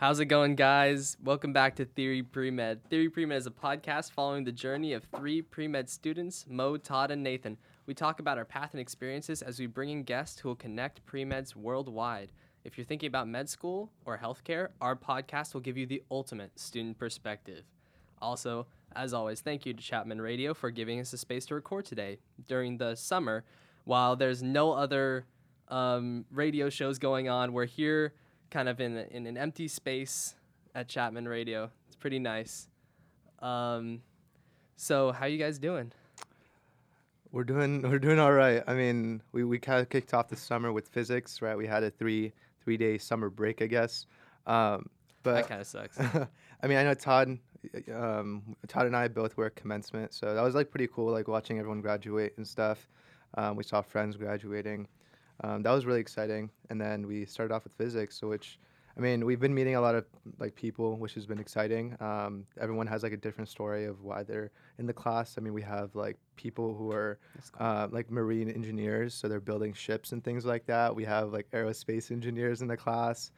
[0.00, 1.18] How's it going, guys?
[1.22, 2.88] Welcome back to Theory Pre-Med.
[2.88, 7.22] Theory Pre-Med is a podcast following the journey of three pre-med students, Mo, Todd, and
[7.22, 7.58] Nathan.
[7.84, 11.04] We talk about our path and experiences as we bring in guests who will connect
[11.04, 12.32] pre-meds worldwide.
[12.64, 16.58] If you're thinking about med school or healthcare, our podcast will give you the ultimate
[16.58, 17.64] student perspective.
[18.22, 21.84] Also, as always, thank you to Chapman Radio for giving us a space to record
[21.84, 22.16] today.
[22.48, 23.44] During the summer,
[23.84, 25.26] while there's no other
[25.68, 28.14] um, radio shows going on, we're here
[28.50, 30.34] kind of in, in an empty space
[30.74, 31.70] at Chapman Radio.
[31.86, 32.68] It's pretty nice.
[33.40, 34.02] Um,
[34.76, 35.92] so, how you guys doing?
[37.32, 38.62] We're doing we're doing all right.
[38.66, 41.56] I mean, we, we kind of kicked off the summer with physics, right?
[41.56, 44.06] We had a three three day summer break, I guess.
[44.46, 44.88] Um,
[45.22, 45.98] that kind of sucks.
[46.62, 47.38] I mean, I know Todd,
[47.94, 51.28] um, Todd and I both were at commencement, so that was like pretty cool, like
[51.28, 52.88] watching everyone graduate and stuff.
[53.34, 54.88] Um, we saw friends graduating.
[55.42, 56.50] Um, that was really exciting.
[56.68, 58.58] And then we started off with physics, so which,
[58.96, 60.04] I mean, we've been meeting a lot of
[60.38, 61.96] like people, which has been exciting.
[62.00, 65.36] Um, everyone has like a different story of why they're in the class.
[65.38, 67.18] I mean, we have like people who are
[67.52, 67.66] cool.
[67.66, 70.94] uh, like marine engineers, so they're building ships and things like that.
[70.94, 73.30] We have like aerospace engineers in the class.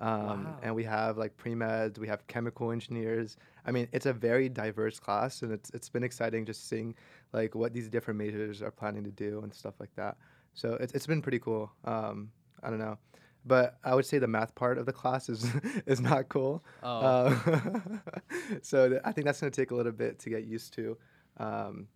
[0.00, 0.58] Um, Wow.
[0.62, 3.36] And we have like pre we have chemical engineers.
[3.66, 6.94] I mean, it's a very diverse class, and it's it's been exciting just seeing
[7.34, 10.16] like what these different majors are planning to do and stuff like that.
[10.54, 11.70] So it's it's been pretty cool.
[11.84, 12.30] Um,
[12.62, 12.98] I don't know,
[13.46, 15.46] but I would say the math part of the class is
[15.86, 16.64] is not cool.
[16.82, 17.80] oh, Uh,
[18.62, 20.96] so th- I think that's gonna take a little bit to get used to.
[21.38, 21.88] Um,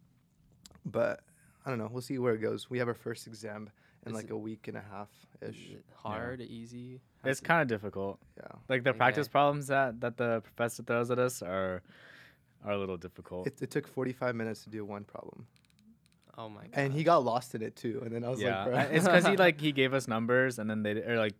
[0.87, 1.21] but
[1.67, 1.89] I don't know.
[1.91, 2.69] We'll see where it goes.
[2.71, 3.71] We have our first exam
[4.07, 5.09] in Is like it- a week and a half
[5.41, 5.71] is ish.
[5.73, 7.01] it hard, easy?
[7.23, 8.19] How's It's it- kind of difficult.
[8.37, 8.47] Yeah.
[8.69, 11.83] Like the practice problems that, that the professor throws at us are
[12.65, 13.47] are a little difficult.
[13.47, 15.47] It, it took 45 minutes to do one problem,
[16.37, 16.71] Oh my god.
[16.73, 18.03] and he got lost in it too.
[18.05, 18.97] And then I was yeah, like, bro.
[18.97, 21.35] It's because he like he gave us numbers and then they or like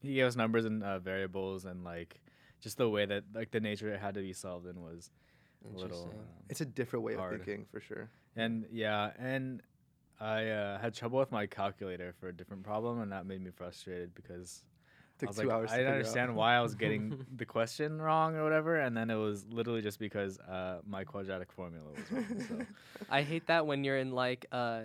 [0.00, 2.20] he gave us numbers and uh, variables and like
[2.60, 5.10] just the way that like the nature it had to be solved in was
[5.64, 5.84] a little.
[5.84, 6.10] Interesting.
[6.10, 7.34] uh, it's a different way hard.
[7.34, 8.10] of thinking for sure.
[8.36, 9.62] and yeah, and
[10.20, 13.50] I uh, had trouble with my calculator for a different problem, and that made me
[13.50, 14.64] frustrated because
[15.26, 15.70] I was two like, hours.
[15.70, 15.94] I didn't figure out.
[15.94, 19.82] understand why I was getting the question wrong or whatever, and then it was literally
[19.82, 22.44] just because uh, my quadratic formula was wrong.
[22.48, 22.66] So.
[23.10, 24.82] I hate that when you're in like uh,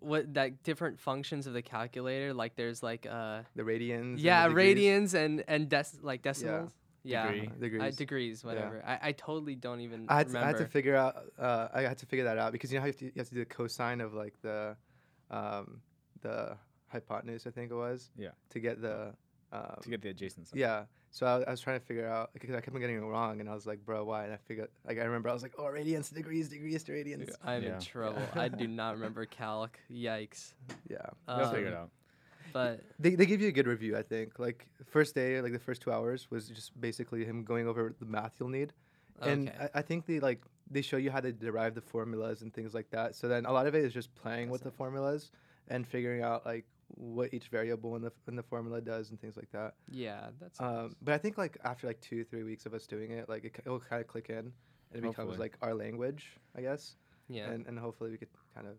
[0.00, 2.34] what that different functions of the calculator.
[2.34, 4.00] Like there's like uh, the radians.
[4.00, 6.72] and the yeah, radians and and dec- like decimals.
[7.04, 7.30] Yeah.
[7.30, 7.46] Degree.
[7.46, 7.82] Uh, degrees.
[7.82, 8.82] Uh, degrees, whatever.
[8.86, 10.38] I, I totally don't even I had, to.
[10.38, 11.16] I had to figure out.
[11.38, 13.12] Uh, I had to figure that out because you know how you have to, you
[13.18, 14.74] have to do the cosine of like the,
[15.30, 15.82] um,
[16.22, 16.56] the
[16.88, 17.46] hypotenuse.
[17.46, 18.10] I think it was.
[18.16, 18.30] Yeah.
[18.50, 19.14] To get the.
[19.52, 20.58] Um, to get the adjacent side.
[20.58, 20.84] yeah.
[21.10, 23.38] So I, I was trying to figure out because I kept on getting it wrong,
[23.40, 24.24] and I was like, bro, why?
[24.24, 27.30] And I figured, like, I remember I was like, oh, radians, degrees, degrees to radians.
[27.44, 27.74] I'm Yeah.
[27.76, 28.20] in trouble.
[28.34, 29.78] I do not remember calc.
[29.92, 30.54] Yikes.
[30.90, 30.98] Yeah.
[31.28, 31.90] We'll figure it Um, out.
[32.52, 34.38] But They, they give you a good review, I think.
[34.40, 38.06] Like first day, like the first two hours was just basically him going over the
[38.06, 38.72] math you'll need,
[39.22, 39.50] and.
[39.60, 42.72] I, I think they like they show you how to derive the formulas and things
[42.74, 43.14] like that.
[43.14, 45.30] So then a lot of it is just playing with the formulas
[45.68, 49.36] and figuring out like what each variable in the in the formula does and things
[49.36, 49.74] like that.
[49.90, 53.10] yeah, that's Um, but I think like after like two three weeks of us doing
[53.12, 54.52] it, like it, it'll kind of click in,
[54.92, 56.96] and it becomes like our language, I guess.
[57.28, 57.50] yeah.
[57.50, 58.76] And and hopefully we could kind of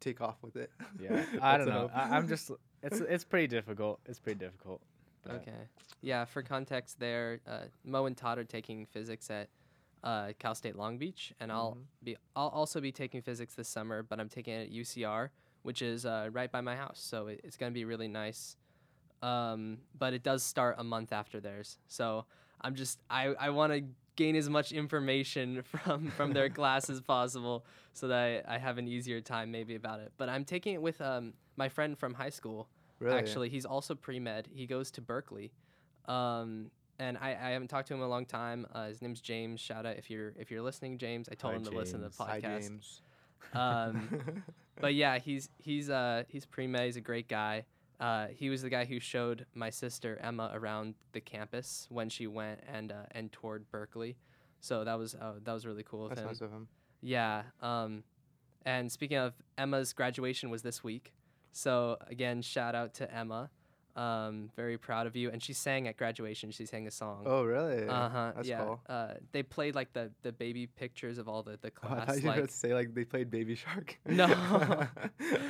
[0.00, 0.70] take off with it.
[1.00, 1.90] Yeah, I don't know.
[1.94, 2.50] I, I'm just.
[2.82, 4.00] It's it's pretty difficult.
[4.06, 4.80] It's pretty difficult.
[5.24, 5.68] but- Okay.
[6.02, 9.50] Yeah, for context, there, uh, Mo and Todd are taking physics at
[10.02, 11.84] uh, Cal State Long Beach, and I'll Mhm.
[12.04, 15.28] be I'll also be taking physics this summer, but I'm taking it at UCR,
[15.62, 18.56] which is uh, right by my house, so it, it's gonna be really nice.
[19.22, 22.24] Um, but it does start a month after theirs, so
[22.60, 23.84] I'm just I I want to
[24.16, 28.78] gain as much information from from their class as possible, so that I, I have
[28.78, 30.12] an easier time maybe about it.
[30.16, 32.68] But I'm taking it with um my friend from high school.
[32.98, 33.16] Really?
[33.16, 34.48] Actually, he's also pre med.
[34.52, 35.52] He goes to Berkeley,
[36.06, 38.66] um, and I, I haven't talked to him in a long time.
[38.74, 39.58] Uh, his name's James.
[39.58, 41.28] Shout out if you're if you're listening, James.
[41.30, 42.28] I told Hi, him to listen to the James.
[42.28, 42.60] Hi, podcast.
[42.60, 43.02] James.
[43.54, 44.42] Um,
[44.80, 46.84] but yeah, he's he's uh he's pre med.
[46.86, 47.64] He's a great guy.
[47.98, 52.26] Uh, he was the guy who showed my sister Emma around the campus when she
[52.26, 54.16] went and uh, and toured Berkeley.
[54.60, 56.26] So that was uh, that was really cool of That's him.
[56.26, 56.68] nice of him.
[57.02, 57.42] Yeah.
[57.60, 58.04] Um,
[58.64, 61.12] and speaking of Emma's graduation was this week.
[61.52, 63.50] So again, shout out to Emma.
[63.96, 65.30] Um, very proud of you.
[65.30, 66.50] And she sang at graduation.
[66.52, 67.24] She sang a song.
[67.26, 67.86] Oh, really?
[67.88, 68.32] uh huh.
[68.36, 68.64] That's yeah.
[68.64, 68.80] cool.
[68.88, 72.06] Uh, they played like the the baby pictures of all the the Oh, I class.
[72.06, 73.98] thought you were like going to say like they played Baby Shark.
[74.06, 74.24] No.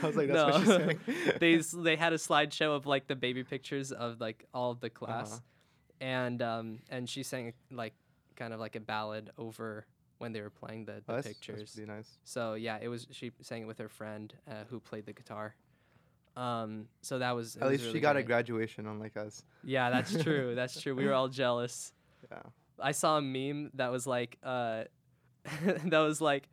[0.02, 0.78] I was like, that's what she's No.
[0.78, 1.00] saying.
[1.40, 4.80] they s- they had a slideshow of like the baby pictures of like all of
[4.80, 5.40] the class, Uh-huh.
[6.00, 7.94] and um and she sang like
[8.36, 9.86] kind of like a ballad over
[10.18, 11.58] when they were playing the, the Oh, that's, pictures.
[11.58, 12.18] That's pretty nice.
[12.24, 15.54] So yeah, it was she sang it with her friend uh, who played the guitar.
[16.36, 18.26] Um, so that was it At was least really she got a great.
[18.26, 19.44] graduation, unlike us.
[19.64, 20.54] Yeah, that's true.
[20.54, 20.94] That's true.
[20.94, 21.92] We were all jealous.
[22.30, 22.38] Yeah.
[22.78, 24.84] I saw a meme that was like, uh,
[25.84, 26.48] that was like,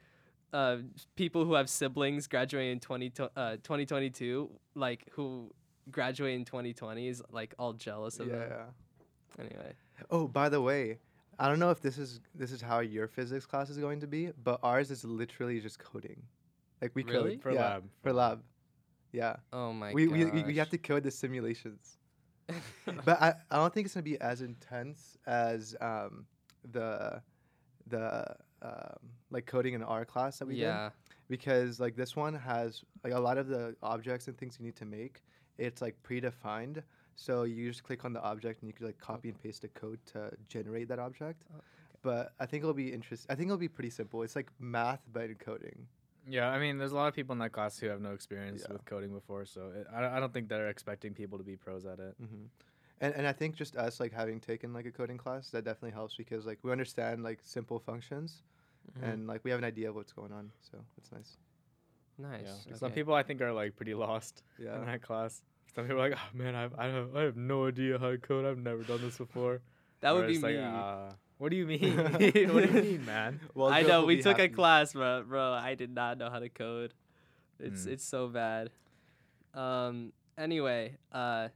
[0.53, 0.77] uh,
[1.15, 5.51] people who have siblings graduating in 20, to- uh, 2022, like who
[5.91, 8.47] graduate in 2020 is like all jealous of Yeah.
[8.47, 8.67] them.
[9.39, 9.73] Anyway,
[10.09, 10.97] Oh, by the way,
[11.39, 14.07] I don't know if this is this is how your physics class is going to
[14.07, 16.23] be, but ours is literally just coding.
[16.81, 17.33] Like we Really?
[17.35, 17.83] code For yeah, lab.
[18.01, 18.41] For lab.
[19.11, 19.37] Yeah.
[19.53, 20.13] oh my we, god.
[20.13, 21.97] we we we have to code the simulations.
[23.05, 26.25] but I, I don't think it's gonna be as intense as um
[26.71, 27.21] the
[27.87, 28.97] the um
[29.31, 30.91] like coding in our class that we did.
[31.29, 34.77] Because like this one has like a lot of the objects and things you need
[34.77, 35.23] to make
[35.57, 36.83] it's like predefined.
[37.15, 39.69] So you just click on the object and you can like copy and paste the
[39.69, 41.43] code to generate that object.
[41.55, 41.61] Oh,
[42.03, 44.21] but i think it'll be interesting i think it'll be pretty simple.
[44.23, 45.87] It's like math but in coding
[46.29, 48.63] Yeah, I mean, there's a lot of people in that class who have no experience
[48.67, 48.73] Yeah.
[48.73, 51.85] with coding before, so it, I, I don't think they're expecting people to be pros
[51.85, 52.15] at it.
[52.19, 52.45] hmm
[52.99, 55.91] and, and i think just us like having taken like a coding class that definitely
[55.91, 58.41] helps because like we understand like simple functions
[58.99, 59.03] Mhm.
[59.13, 61.37] and like we have an idea of what's going on so it's nice
[62.17, 62.41] nice.
[62.43, 62.71] Yeah.
[62.71, 62.77] okay.
[62.79, 65.43] Some people I think are like pretty lost yeah in that class.
[65.75, 68.17] Some people are like, oh man, I've, I have I have no idea how to
[68.17, 68.45] code.
[68.45, 69.61] I've never done this before.
[70.01, 70.57] That would be it's me.
[70.57, 71.97] uh, what do you mean?
[71.97, 72.47] what do you
[72.83, 73.39] mean, man?
[73.53, 75.23] well I know we be took a class, bro.
[75.23, 76.93] Bro, I did not know how to code.
[77.59, 77.91] It's Mm.
[77.93, 78.69] it's so bad.
[79.53, 80.13] Um.
[80.37, 81.47] Anyway, uh,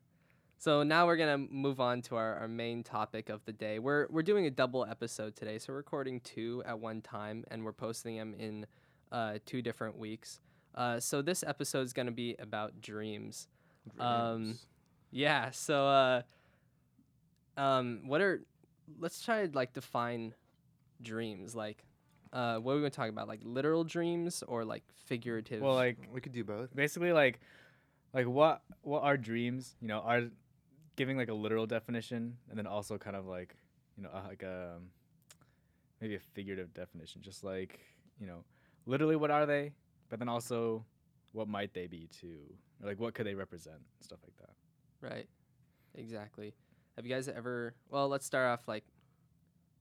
[0.57, 3.77] so now we're gonna move on to our, our main topic of the day.
[3.79, 7.63] We're we're doing a double episode today, so we're recording two at one time, and
[7.63, 8.65] we're posting them in
[9.11, 10.39] uh, two different weeks.
[10.73, 13.47] Uh, so this episode is gonna be about dreams.
[13.99, 14.65] Um, Dreams.
[15.11, 15.51] Yeah.
[15.51, 16.21] So, uh,
[17.57, 18.41] um, what are?
[18.99, 20.33] Let's try to like define
[21.01, 21.55] dreams.
[21.55, 21.85] Like,
[22.33, 23.27] uh, what are we gonna talk about?
[23.27, 25.61] Like literal dreams or like figurative?
[25.61, 27.39] Well, like we could do both basically, like,
[28.13, 29.75] like what what are dreams?
[29.81, 30.23] You know, are
[30.95, 33.55] giving like a literal definition, and then also kind of like,
[33.97, 34.77] you know, uh, like a
[35.99, 37.21] maybe a figurative definition.
[37.21, 37.79] Just like
[38.19, 38.43] you know,
[38.85, 39.73] literally, what are they?
[40.09, 40.85] But then also,
[41.31, 42.39] what might they be too?
[42.81, 43.79] Or like, what could they represent?
[44.01, 44.55] Stuff like that.
[45.01, 45.27] right.
[45.95, 46.53] Exactly.
[47.01, 47.73] Have you guys ever?
[47.89, 48.83] Well, let's start off like,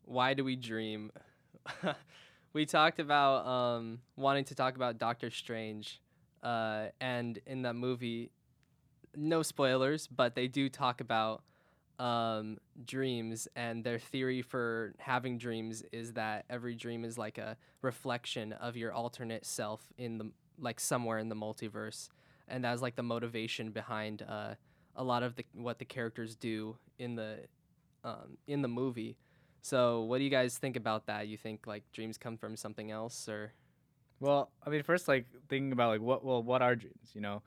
[0.07, 1.13] why do we dream?
[2.55, 6.01] we talked about um, wanting to talk about Doctor Strange,
[6.43, 8.31] uh, and in that movie,
[9.15, 11.43] no spoilers, but they do talk about
[11.99, 12.57] um,
[12.87, 18.55] dreams, and their theory for having dreams is that every dream is like a reflection
[18.55, 22.09] of your alternate self in the like somewhere in the multiverse,
[22.49, 24.55] and that's like the motivation behind uh,
[25.01, 27.39] a lot of the what the characters do in the
[28.05, 29.17] um, in the movie.
[29.63, 31.27] So, what do you guys think about that?
[31.27, 33.55] You think like dreams come from something else, or
[34.21, 37.11] Well, I mean, first, like thinking about like what well, what are dreams?
[37.15, 37.43] You know,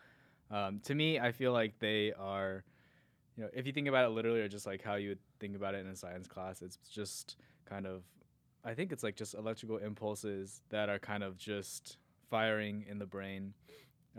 [0.51, 2.63] um, to me, I feel like they are,
[3.37, 5.55] you know, if you think about it literally, or just like how you would think
[5.55, 8.03] about it in a science class, it's just kind of,
[8.65, 11.97] I think it's like just electrical impulses that are kind of just
[12.31, 13.53] firing in the brain,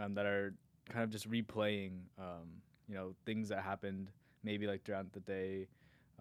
[0.01, 0.55] um, that are
[0.89, 4.11] kind of just replaying, um, you know, things that happened
[4.43, 5.69] maybe like throughout the day,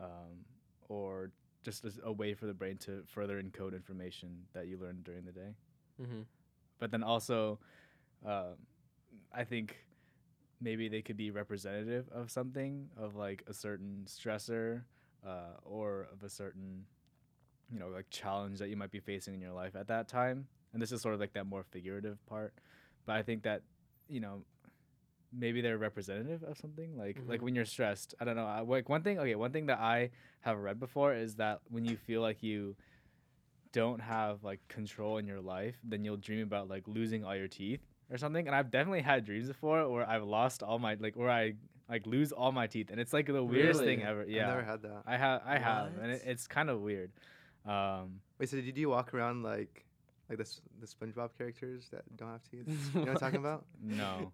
[0.01, 0.45] um,
[0.87, 1.31] or
[1.63, 5.25] just as a way for the brain to further encode information that you learned during
[5.25, 5.55] the day.
[6.01, 6.21] Mm-hmm.
[6.79, 7.59] but then also
[8.25, 8.55] um,
[9.31, 9.85] i think
[10.63, 14.83] maybe they could be representative of something of like a certain stressor
[15.25, 16.85] uh, or of a certain
[17.71, 20.47] you know like challenge that you might be facing in your life at that time.
[20.73, 22.53] And this is sort of like that more figurative part.
[23.05, 23.61] But i think that
[24.07, 24.43] you know
[25.35, 27.43] maybe they're representative of something like like Mhm.
[27.43, 30.11] when you're stressed i don't know I, like one thing okay one thing that i
[30.41, 32.75] have read before is that when you feel like you
[33.71, 37.47] don't have like control in your life then you'll dream about like losing all your
[37.47, 41.15] teeth or something and i've definitely had dreams before where i've lost all my like
[41.15, 41.53] where i
[41.89, 44.63] like lose all my teeth and it's like the weirdest thing ever yeah i've never
[44.63, 47.11] had that i have i have and it, it's kind of weird
[47.65, 49.85] um Wait, so did you walk around like
[50.29, 52.65] like the the SpongeBob characters that don't have teeth?
[52.93, 53.65] You know what I'm talking about?
[53.81, 54.31] no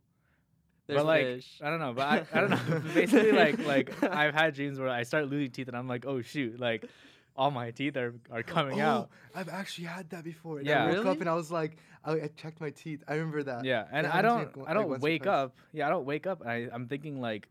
[0.89, 1.59] There's but like fish.
[1.63, 2.79] I don't know, but I, I don't know.
[2.95, 6.21] Basically, like like I've had dreams where I start losing teeth and I'm like, oh
[6.21, 6.83] shoot, like
[7.35, 9.09] all my teeth are, are coming oh, out.
[9.35, 10.57] I've actually had that before.
[10.57, 10.83] And Yeah.
[10.83, 11.19] I woke up Really?
[11.21, 13.03] and I was like, I, I checked my teeth.
[13.07, 13.63] I remember that.
[13.63, 15.55] Yeah, and It I happens to me, don't like, I don't once or wake up.
[15.71, 16.41] Yeah, I don't wake up.
[16.41, 17.47] And I I'm thinking like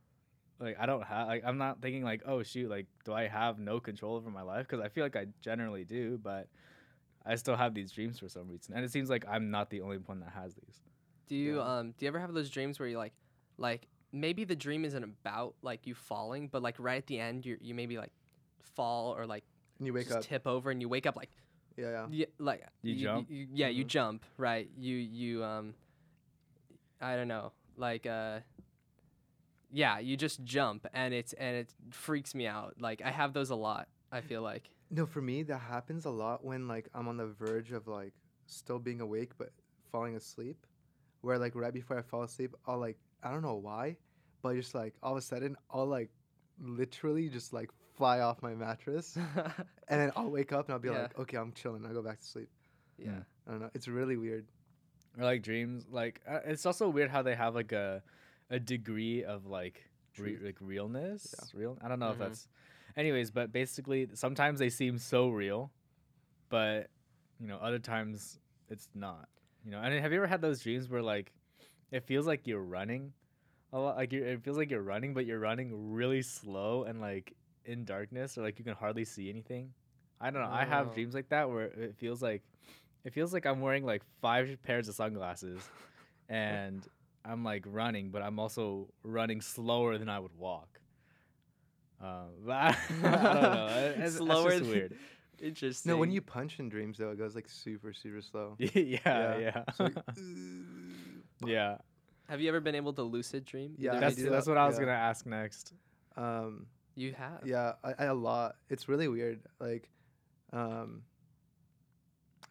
[0.61, 3.61] like I don't have like I'm not thinking like oh shoot like do I have
[3.61, 6.49] no control over my life because I feel like I generally do, but
[7.25, 9.83] I still have these dreams for some reason, and it seems like I'm not the
[9.83, 10.80] only one that has these.
[11.28, 11.78] Do you Yeah.
[11.78, 13.12] um do you ever have those dreams where you like
[13.59, 17.45] like maybe the dream isn't about like you falling, but like right at the end
[17.45, 18.12] you you maybe like
[18.62, 19.45] fall or like
[19.79, 20.25] And you wake just up.
[20.25, 21.31] tip over and you wake up like
[21.77, 22.07] Yeah, yeah.
[22.11, 23.29] yeah, like You jump?
[23.31, 23.88] yeah, you Mhm.
[23.88, 24.69] jump, right?
[24.77, 25.75] You you um
[27.00, 27.53] I don't know.
[27.77, 28.41] Like uh
[29.71, 32.75] yeah, you just jump and it's and it freaks me out.
[32.81, 33.88] Like I have those a lot.
[34.11, 34.71] I feel like.
[34.91, 38.15] No, for me that happens a lot when like I'm on the verge of like
[38.47, 39.50] still being awake but
[39.93, 40.65] falling asleep.
[41.21, 43.96] Where like right before I fall asleep, I'll like I don't know why,
[44.42, 46.10] but just like all of a sudden I'll like
[46.60, 49.16] literally just like fly off my mattress
[49.88, 51.02] and then I'll wake up and I'll be Yeah.
[51.02, 51.84] like, okay, I'm chilling.
[51.87, 52.48] I'll go back to sleep.
[52.96, 53.20] yeah.
[53.46, 53.70] I don't know.
[53.75, 54.46] It's really weird.
[55.16, 58.02] or like dreams like uh, it's also weird how they have like a
[58.50, 59.82] a degree of like
[60.18, 61.60] re- like realness Yeah.
[61.60, 62.12] real i don't know Mhm.
[62.12, 62.48] if that's
[62.96, 65.70] anyways but basically sometimes they seem so real
[66.50, 66.88] but
[67.40, 69.28] you know other times it's not
[69.64, 71.32] you know and have you ever had those dreams where like
[71.90, 73.12] it feels like you're running
[73.73, 77.00] a lot like you're, it feels like you're running but you're running really slow and
[77.00, 79.73] like in darkness or like you can hardly see anything
[80.21, 80.95] i don't know i have Oh.
[80.95, 82.42] dreams like that where it feels like
[83.04, 85.61] it feels like i'm wearing like five pairs of sunglasses
[86.28, 86.87] and
[87.25, 90.80] i'm like running but i'm also running slower than i would walk
[92.00, 93.95] um, but I, I don't know.
[94.04, 94.95] It's, Slower Slower it's just weird.
[95.40, 95.90] Interesting.
[95.92, 98.54] No, when you punch in dreams though, it goes like super super slow.
[98.59, 99.95] yeah, yeah, So, like,
[101.45, 101.78] yeah.
[102.28, 103.75] have you ever been able to lucid dream?
[103.78, 104.80] Yeah, Either I That's do that's that, what I was yeah.
[104.85, 105.73] gonna ask next.
[106.16, 107.42] um, You have.
[107.45, 108.57] Yeah, I, I a lot.
[108.68, 109.40] It's really weird.
[109.61, 109.88] Like,
[110.52, 111.02] um,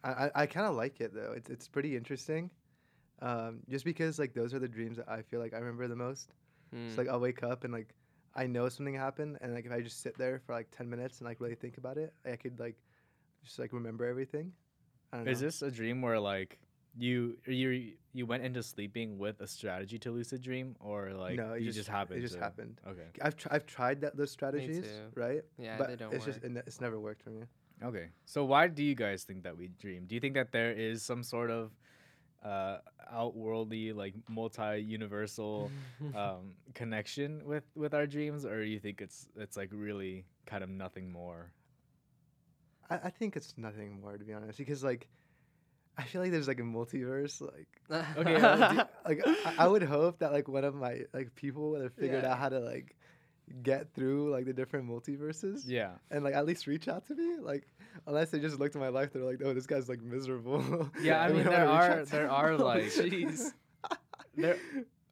[0.04, 1.32] I I, I kind of like it though.
[1.36, 2.50] It's it's pretty interesting.
[3.20, 5.96] Um, just because like those are the dreams that I feel like I remember the
[5.96, 6.32] most.
[6.74, 6.88] Mm.
[6.88, 7.94] It's like I'll wake up and like
[8.34, 11.18] I know something happened, and like if I just sit there for like ten minutes
[11.18, 12.76] and like really think about it, I could like
[13.44, 14.52] just like remember everything.
[15.12, 15.46] I don't Is know.
[15.48, 16.58] this a dream where like
[16.98, 21.52] you you you went into sleeping with a strategy to lucid dream, or like no,
[21.52, 22.18] it you just, just, happened?
[22.18, 22.80] It just to- happened.
[22.86, 23.06] Okay.
[23.22, 25.42] I've tr- I've tried that those strategies, right?
[25.58, 26.34] yeah, but they don't it's work.
[26.34, 27.42] just it, ne- it's never worked for me.
[27.82, 28.08] Okay.
[28.24, 30.04] So why do you guys think that we dream?
[30.06, 31.72] Do you think that there is some sort of
[32.44, 32.78] uh
[33.10, 35.72] outworldly like multi-universal
[36.14, 40.70] um connection with with our dreams or you think it's it's like really kind of
[40.70, 41.52] nothing more
[42.90, 45.08] I, I think it's nothing more to be honest, because like
[45.98, 47.40] I feel like there's like a multiverse.
[47.40, 47.68] Like
[48.16, 51.82] Okay, do- like I, I would hope that like one of my like people would
[51.82, 52.32] have figured Yeah.
[52.32, 52.94] out how to like
[53.62, 57.36] get through like the different multiverses yeah and like at least reach out to me.
[57.40, 57.66] Like
[58.06, 60.90] unless they just looked at my life, they're like, oh, this guy's like miserable.
[61.02, 63.52] yeah i mean there are there are Oh, like jeez.
[64.36, 64.56] there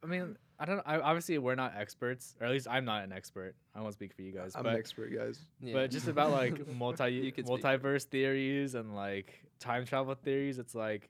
[0.03, 3.11] i mean i don't I, obviously we're not experts or at least i'm not an
[3.11, 5.39] expert i won't speak for you guys I'm but an expert, guys.
[5.61, 5.73] Yeah.
[5.73, 7.63] but just about like multi You could speak.
[7.63, 11.09] multiverse theories and like time travel theories it's like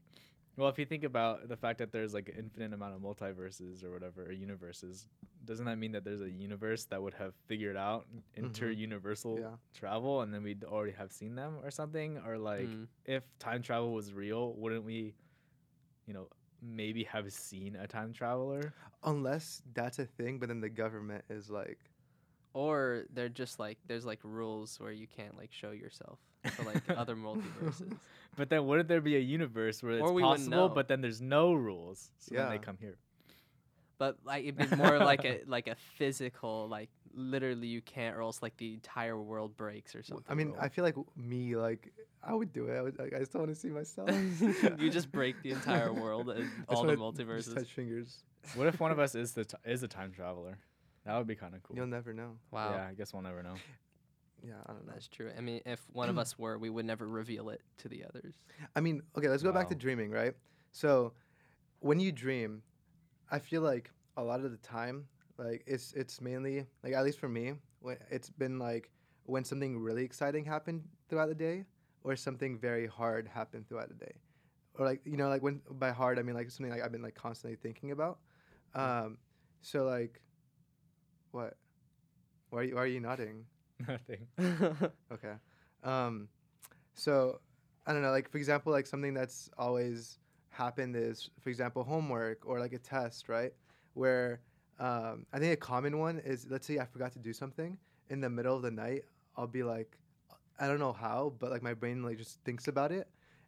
[0.56, 3.84] well if you think about the fact that there's like an infinite amount of multiverses
[3.84, 5.08] or whatever or universes
[5.46, 9.56] doesn't that mean that there's a universe that would have figured out inter-universal Yeah.
[9.74, 12.88] travel and then we'd already have seen them or something or like Mm.
[13.06, 15.14] if time travel was real wouldn't we
[16.06, 16.28] you know
[16.62, 18.74] maybe have seen a time traveler
[19.04, 21.78] Unless that's a thing, but then the government is like,
[22.58, 26.18] or they're just like there's like rules where you can't like show yourself
[26.54, 27.96] for like other multiverses.
[28.36, 30.74] but then wouldn't there be a universe where it's Or we wouldn't possible know.
[30.74, 32.98] but then there's no rules so then they come here
[34.00, 38.22] But like it'd be more like a like a physical like literally you can't or
[38.22, 40.26] else like the entire world breaks or something.
[40.30, 40.58] I mean, rule.
[40.62, 41.92] I feel like me, like
[42.24, 42.78] I would do it.
[42.78, 44.10] I, would, like, I still want to see myself.
[44.80, 47.46] you just break the entire world and I just all the wanna multiverses.
[47.46, 48.24] Just touch fingers.
[48.56, 50.58] what if one of us is the t- is a time traveler
[51.08, 52.38] that would be kind of cool You'll never know.
[52.52, 52.74] Wow.
[52.76, 53.56] yeah i guess we'll never know
[54.46, 54.94] Yeah, I don't know.
[54.94, 55.32] That's true.
[55.36, 58.36] I mean, if one of us were, we would never reveal it to the others.
[58.76, 59.80] I mean, okay, let's go back to Wow.
[59.80, 60.34] dreaming, right?
[60.72, 61.14] So,
[61.80, 62.62] when you dream,
[63.32, 65.08] I feel like a lot of the time,
[65.40, 68.92] like it's it's mainly like at least for me, when it's been like
[69.24, 71.66] when something really exciting happened throughout the day,
[72.04, 74.16] or something very hard happened throughout the day,
[74.78, 77.02] or like you know like when by hard I mean like something like I've been
[77.10, 78.20] like constantly thinking about.
[78.76, 79.18] Um,
[79.62, 80.22] so like,
[81.32, 81.56] what?
[82.50, 83.46] Why are you, why are you nodding?
[83.88, 84.28] nothing
[85.12, 85.34] Okay.
[85.84, 86.28] Um,
[86.94, 87.40] so
[87.86, 90.20] I don't know, like for example, like something that's always
[90.50, 93.54] happened is, for example, homework or like a test, right?
[93.94, 94.42] Where
[94.80, 97.78] um, I think a common one is, let's say I forgot to do something
[98.10, 99.04] in the middle of the night.
[99.36, 99.98] I'll be like,
[100.60, 103.08] I don't know how, but like my brain like just thinks about it,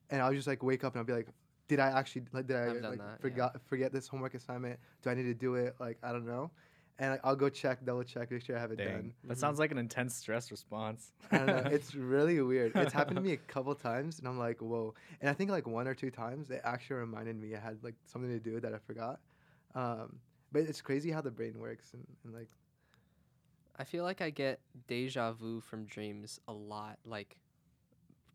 [0.10, 1.28] and I'll just like wake up and I'll be like,
[1.68, 3.50] did I actually like did I like that, yeah.
[3.68, 4.80] forget this homework assignment?
[5.02, 5.76] Do I need to do it?
[5.80, 6.52] Like I don't know,
[7.00, 8.88] and I'll go check, double check, make sure I have it Dang.
[8.88, 9.14] done.
[9.24, 9.40] that Mhm.
[9.40, 11.70] sounds like an intense stress response I don't know.
[11.72, 12.74] It's really weird.
[12.76, 14.94] It's happened to me a couple times, and I'm like, whoa.
[15.22, 17.96] And I think like one or two times, it actually reminded me I had like
[18.06, 19.20] something to do that I forgot.
[19.76, 20.20] Um,
[20.52, 22.50] but it's crazy how the brain works, and, and like,
[23.78, 27.38] I feel like I get deja vu from dreams a lot, like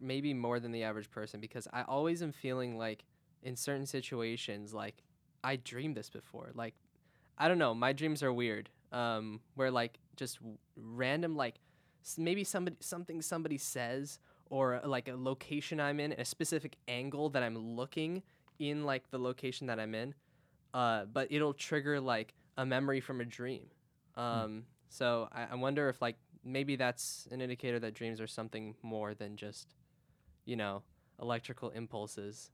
[0.00, 3.04] maybe more than the average person, because I always am feeling like
[3.42, 5.02] in certain situations, like
[5.42, 6.50] I dreamed this before.
[6.54, 6.74] Like
[7.38, 8.70] I don't know, my dreams are weird.
[8.92, 10.38] um, where like just
[10.76, 11.56] random like
[12.04, 16.76] s- maybe somebody something somebody says or uh, like a location I'm in, a specific
[16.86, 18.22] angle that I'm looking
[18.60, 20.14] in like the location that I'm in,
[20.72, 23.66] uh, but it'll trigger like a memory from a dream.
[24.16, 28.76] Um, So I, I wonder if like maybe that's an indicator that dreams are something
[28.82, 29.74] more than just,
[30.44, 30.82] you know,
[31.20, 32.50] electrical impulses.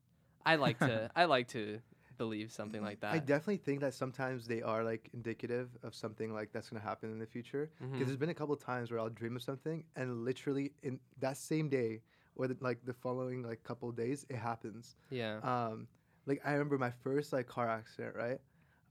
[0.46, 1.80] I like to I like to
[2.24, 3.14] believe something like that.
[3.14, 7.10] I definitely think that sometimes they are like indicative of something like that's gonna happen
[7.10, 7.64] in the future.
[7.78, 8.06] Because Mhm.
[8.06, 11.66] there's been a couple times where I'll dream of something and literally in that same
[11.70, 12.02] day
[12.36, 14.96] or the, like the following like couple days it happens.
[15.08, 15.36] Yeah.
[15.52, 15.88] Um,
[16.26, 18.40] like I remember my first like car accident, right?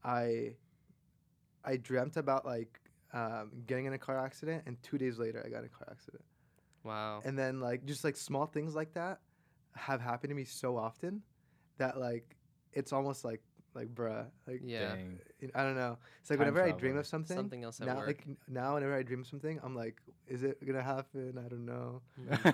[0.02, 0.56] I
[1.64, 2.80] I dreamt about like
[3.12, 5.88] um, getting in a car accident, and two days later I got in a car
[5.90, 6.24] accident.
[6.82, 7.22] Wow.
[7.24, 9.20] And then like just like small things like that
[9.76, 11.22] have happened to me so often
[11.78, 12.36] that like
[12.72, 13.40] it's almost like
[13.74, 14.96] like bruh like Yeah.
[14.96, 15.20] Dang.
[15.54, 15.96] I don't know.
[16.20, 18.06] It's like Time whenever I dream of something, Something else at now work.
[18.08, 21.38] like now whenever I dream of something, I'm like, is it gonna happen?
[21.38, 22.02] I don't know.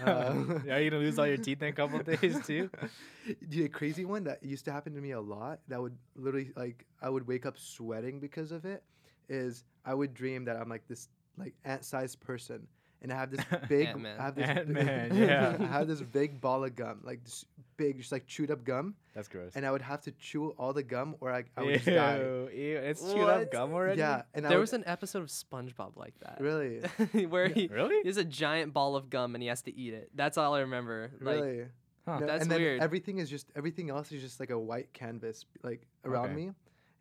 [0.04, 2.70] Um, yeah, you gonna lose all your teeth in a couple days too.
[3.48, 6.52] Dude, a crazy one that used to happen to me a lot that would literally
[6.54, 8.82] like I would wake up sweating because of it
[9.28, 11.08] is I would dream that I'm like this
[11.38, 12.66] like ant-sized person
[13.02, 14.18] and I have this big Ant-Man.
[14.18, 15.56] I have this Ant-Man, big, yeah.
[15.60, 17.44] I have this big ball of gum like this
[17.76, 19.52] big just like chewed up gum That's gross.
[19.54, 22.18] and I would have to chew all the gum or I, I would just die.
[22.18, 23.98] Ew, ew, it's chewed up gum already.
[24.00, 26.38] Yeah, and I there would, was an episode of SpongeBob like that.
[26.40, 26.80] really
[27.26, 28.00] where he, Really?
[28.02, 30.10] he has a giant ball of gum and he has to eat it.
[30.14, 31.10] That's all I remember.
[31.20, 31.64] Like really
[32.06, 32.20] Huh.
[32.20, 32.80] No, That's and then weird.
[32.82, 36.34] everything is just everything else is just like a white canvas like around Okay.
[36.34, 36.50] me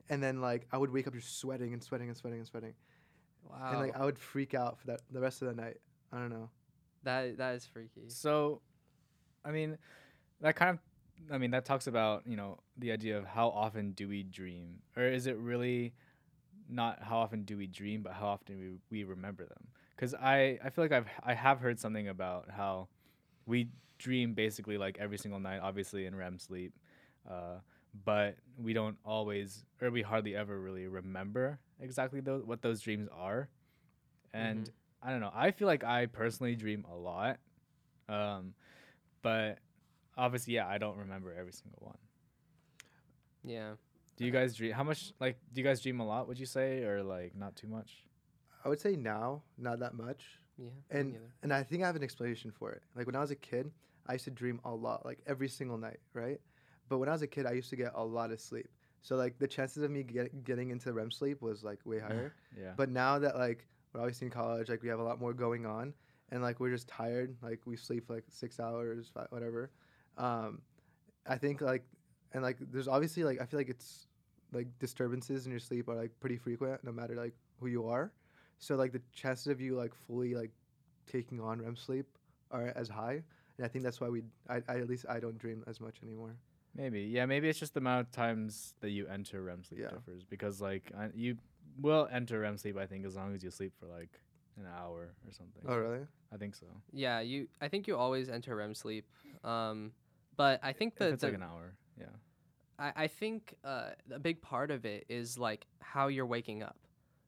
[0.10, 2.74] and then like I would wake up just sweating and sweating and sweating and sweating
[3.48, 3.70] wow.
[3.70, 5.77] and like I would freak out for that the rest of the night.
[6.12, 6.50] I don't know.
[7.03, 8.05] that that is freaky.
[8.08, 8.62] So,
[9.44, 9.77] I mean,
[10.42, 13.92] that kind of, I mean, that talks about you know the idea of how often
[13.92, 15.94] do we dream, or is it really
[16.70, 19.68] not how often do we dream, but how often we we remember them?
[19.96, 22.88] Because I I feel like I've I have heard something about how
[23.46, 26.74] we dream basically like every single night, obviously in REM sleep,
[27.30, 27.58] uh,
[28.06, 33.08] but we don't always or we hardly ever really remember exactly those what those dreams
[33.15, 33.50] are,
[34.34, 34.69] and
[35.02, 35.32] I don't know.
[35.34, 37.38] I feel like I personally dream a lot,
[38.10, 38.54] um,
[39.21, 39.60] but
[40.17, 41.97] obviously, yeah, I don't remember every single one.
[43.43, 43.73] Yeah.
[44.17, 44.71] Do you guys dream?
[44.71, 45.13] How much?
[45.19, 46.28] Like, do you guys dream a lot?
[46.28, 48.06] Would you say, or like not too much?
[48.63, 50.23] I would say now, not that much.
[50.58, 50.69] Yeah.
[50.89, 52.82] And and I think I have an explanation for it.
[52.95, 53.71] Like when I was a kid,
[54.08, 56.39] I used to dream a lot, like every single night, right?
[56.88, 58.67] But when I was a kid, I used to get a lot of sleep.
[59.01, 62.34] So like the chances of me get, getting into REM sleep was like way higher.
[62.58, 62.71] Yeah.
[62.75, 65.65] But now that like we're obviously in college, like we have a lot more going
[65.65, 65.93] on,
[66.32, 67.36] and like we're just tired.
[67.41, 69.71] Like we sleep for, like six hours, five, whatever.
[70.17, 70.62] Um,
[71.28, 71.84] I think like,
[72.34, 74.08] and like there's obviously like I feel like it's
[74.54, 78.12] like disturbances in your sleep are like pretty frequent, no matter like who you are.
[78.60, 80.51] So like the chances of you like fully like
[81.12, 82.06] taking on REM sleep
[82.51, 83.21] are as high,
[83.58, 85.97] and I think that's why we I, I at least I don't dream as much
[86.04, 86.36] anymore.
[86.75, 87.04] Maybe.
[87.04, 87.25] Yeah.
[87.25, 89.91] Maybe it's just the amount of times that you enter REM sleep Yeah.
[89.91, 91.38] differs because like I, you
[91.80, 92.78] will enter REM sleep.
[92.78, 94.19] I think as long as you sleep for like
[94.58, 95.63] an hour or something.
[95.67, 96.06] Oh really?
[96.34, 96.65] I think so.
[96.91, 97.47] Yeah, you.
[97.62, 99.06] I think you always enter REM sleep.
[99.43, 99.91] Um,
[100.38, 101.76] but I think that it's like an hour.
[102.00, 102.06] Yeah.
[102.80, 106.78] I, I think uh, a big part of it is like how you're waking up.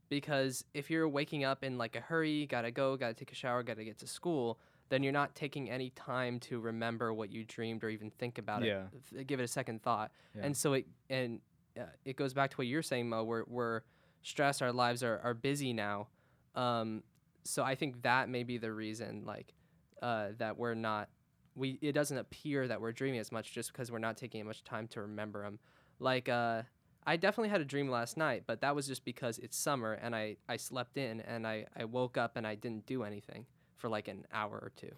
[0.10, 3.62] Because if you're waking up in like a hurry, gotta go, gotta take a shower,
[3.62, 4.58] gotta get to school,
[4.90, 8.64] then you're not taking any time to remember what you dreamed or even think about
[8.64, 8.84] Yeah.
[8.94, 10.12] it, th- give it a second thought.
[10.34, 10.44] Yeah.
[10.46, 11.42] And so it and
[11.78, 13.24] uh, it goes back to what you're saying, Mo.
[13.26, 13.82] We're we're
[14.24, 14.62] stressed.
[14.62, 16.08] Our lives are are busy now.
[16.56, 17.04] Um,
[17.44, 19.54] so I think that may be the reason, like,
[20.02, 21.10] uh, that we're not.
[21.58, 24.64] We it doesn't appear that we're dreaming as much just because we're not taking much
[24.64, 25.60] time to remember them.
[26.00, 26.62] Like, uh,
[27.06, 30.16] I definitely had a dream last night, but that was just because it's summer and
[30.16, 33.90] I I slept in and I I woke up and I didn't do anything for
[33.90, 34.92] like an hour or two,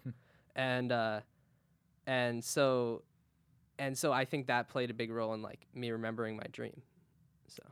[0.54, 1.20] and uh,
[2.06, 3.02] and so
[3.78, 6.82] and so I think that played a big role in like me remembering my dream.
[7.48, 7.62] So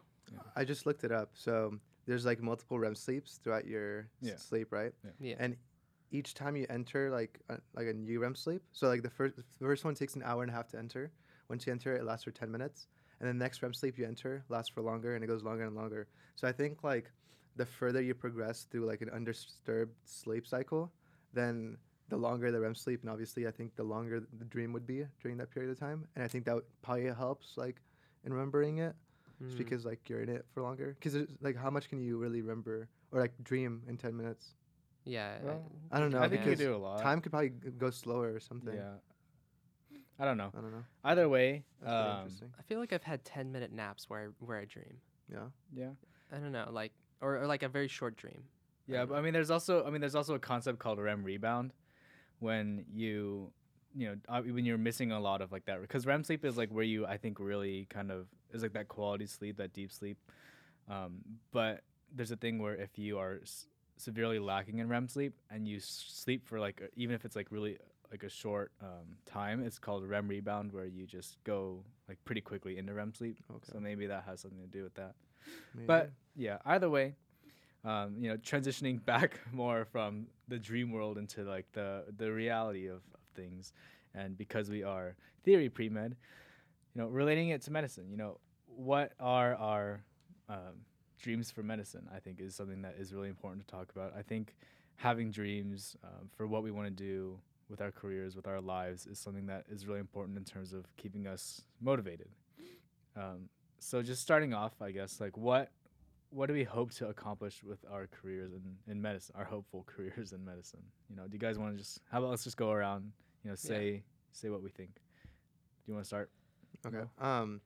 [0.57, 1.31] I just looked it up.
[1.35, 1.75] So
[2.07, 4.37] there's like multiple REM sleeps throughout your Yeah.
[4.37, 4.93] sleep, right?
[5.21, 5.57] yeah, And
[6.11, 9.37] each time you enter like a, like a new REM sleep, so like the first
[9.37, 11.11] the first one takes an hour and a half to enter.
[11.49, 12.89] Once you enter, it lasts for ten minutes,
[13.21, 15.75] and the next REM sleep you enter lasts for longer, and it goes longer and
[15.77, 16.09] longer.
[16.37, 17.11] So I think like
[17.57, 20.93] the further you progress through like an undisturbed sleep cycle,
[21.33, 21.77] then
[22.09, 25.05] the longer the REM sleep, and obviously I think the longer the dream would be
[25.21, 27.81] during that period of time, and I think that probably helps like
[28.25, 28.95] in remembering it,
[29.43, 29.59] just Mhm.
[29.59, 30.97] because like you're in it for longer.
[31.01, 34.55] Because like how much can you really remember or like dream in ten minutes?
[35.09, 36.21] Yeah, Well, I don't know.
[36.21, 37.01] I think you because do a lot.
[37.01, 38.75] time could probably go slower or something.
[38.75, 38.95] Yeah.
[40.21, 40.51] I don't know.
[40.57, 40.85] I don't know.
[41.05, 42.29] Either way, um.
[42.59, 44.97] I feel like I've had ten minute naps where I, where I dream.
[45.33, 45.39] Yeah.
[45.75, 45.91] yeah.
[46.33, 48.43] I don't know, like or, or like a very short dream.
[48.87, 51.73] Yeah, but I mean, there's also I mean, there's also a concept called REM rebound,
[52.41, 53.53] when you
[53.95, 56.57] you know uh, when you're missing a lot of like that because REM sleep is
[56.57, 59.93] like where you I think really kind of is like that quality sleep, that deep
[59.93, 60.19] sleep.
[60.89, 61.21] Um,
[61.53, 61.83] but
[62.15, 63.67] there's a thing where if you are s-
[64.01, 67.49] severely lacking in REM sleep and you sleep for like a- even if it's like
[67.51, 67.79] really
[68.11, 72.41] like a short um, time, it's called REM rebound where you just go like pretty
[72.41, 73.37] quickly into REM sleep.
[73.51, 73.73] Okay.
[73.73, 75.15] So maybe that has something to do with that.
[75.75, 75.87] Maybe.
[75.87, 77.15] But yeah, either way,
[77.85, 82.87] um, you know, transitioning back more from the dream world into like the the reality
[82.87, 83.73] of, of things,
[84.15, 86.17] and because we are theory pre med,
[86.95, 88.09] you know, relating it to medicine.
[88.11, 90.05] You know, what are our
[90.49, 90.85] um,
[91.19, 92.09] dreams for medicine?
[92.15, 94.13] I think is something that is really important to talk about.
[94.17, 94.55] I think
[94.97, 99.07] having dreams um, for what we want to do with our careers, with our lives,
[99.07, 102.29] is something that is really important in terms of keeping us motivated.
[103.17, 105.71] Um, so just starting off, I guess, like what
[106.31, 110.33] what do we hope to accomplish with our careers in, in medicine, our hopeful careers
[110.33, 110.83] in medicine?
[111.09, 113.13] You know, do you guys want to just how about let's just go around,
[113.45, 114.03] you know, say
[114.33, 114.95] say what we think.
[114.95, 116.31] Do you want to start?
[116.87, 117.05] okay.
[117.21, 117.61] Um.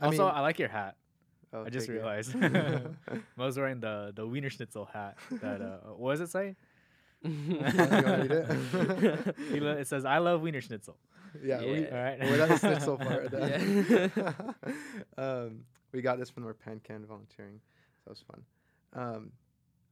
[0.00, 0.96] I also, mean- I like your hat.
[1.52, 2.04] Oh, I just thank you.
[2.04, 2.34] realized.
[3.36, 5.16] Mo's wearing the the Wienerschnitzel hat.
[5.42, 6.56] That uh, what does it say?
[7.22, 9.80] wanna read it?
[9.80, 10.94] It says, "I love Wienerschnitzel."
[11.44, 11.88] yeah, we, Yeah.
[11.96, 12.20] All right.
[12.20, 13.28] we're not the so far.
[13.32, 14.32] Yeah.
[15.18, 15.60] um,
[15.92, 17.60] we got this from our pen can volunteering.
[18.04, 18.42] That was fun.
[18.92, 19.32] Um,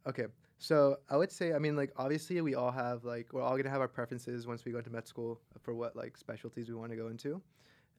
[0.06, 0.26] okay,
[0.58, 3.70] so I would say, I mean, like obviously we all have like we're all gonna
[3.70, 6.90] have our preferences once we go into med school for what like specialties we want
[6.90, 7.40] to go into.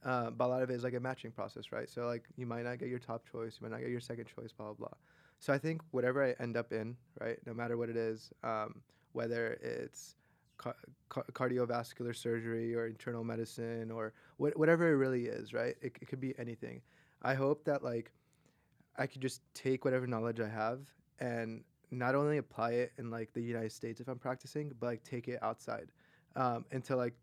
[0.03, 1.89] Uh, but a lot of it is like a matching process, right?
[1.89, 4.25] So like you might not get your top choice, you might not get your second
[4.25, 4.97] choice, blah blah blah.
[5.39, 8.81] So I think whatever I end up in, right, no matter what it is, um,
[9.13, 10.15] whether it's
[10.57, 10.73] ca-
[11.09, 15.75] ca- cardiovascular surgery or internal medicine or wh- whatever it really is, right?
[15.81, 16.81] It, it could be anything.
[17.21, 18.12] I hope that like
[18.97, 20.81] I could just take whatever knowledge I have
[21.19, 25.03] and not only apply it in like the United States if I'm practicing, but like
[25.03, 25.91] take it outside
[26.35, 27.13] um, into like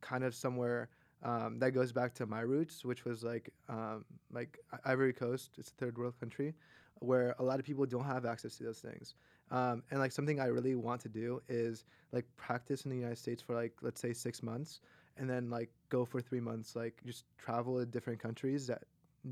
[0.00, 0.88] kind of somewhere
[1.22, 5.52] um, that goes back to my roots, which was like um, like Ivory Coast.
[5.58, 6.54] It's a third world country
[7.00, 9.14] where a lot of people don't have access to those things.
[9.50, 13.18] Um, and like something I really want to do is like practice in the United
[13.18, 14.80] States for like let's say six months,
[15.16, 18.82] and then like go for three months, like just travel to different countries that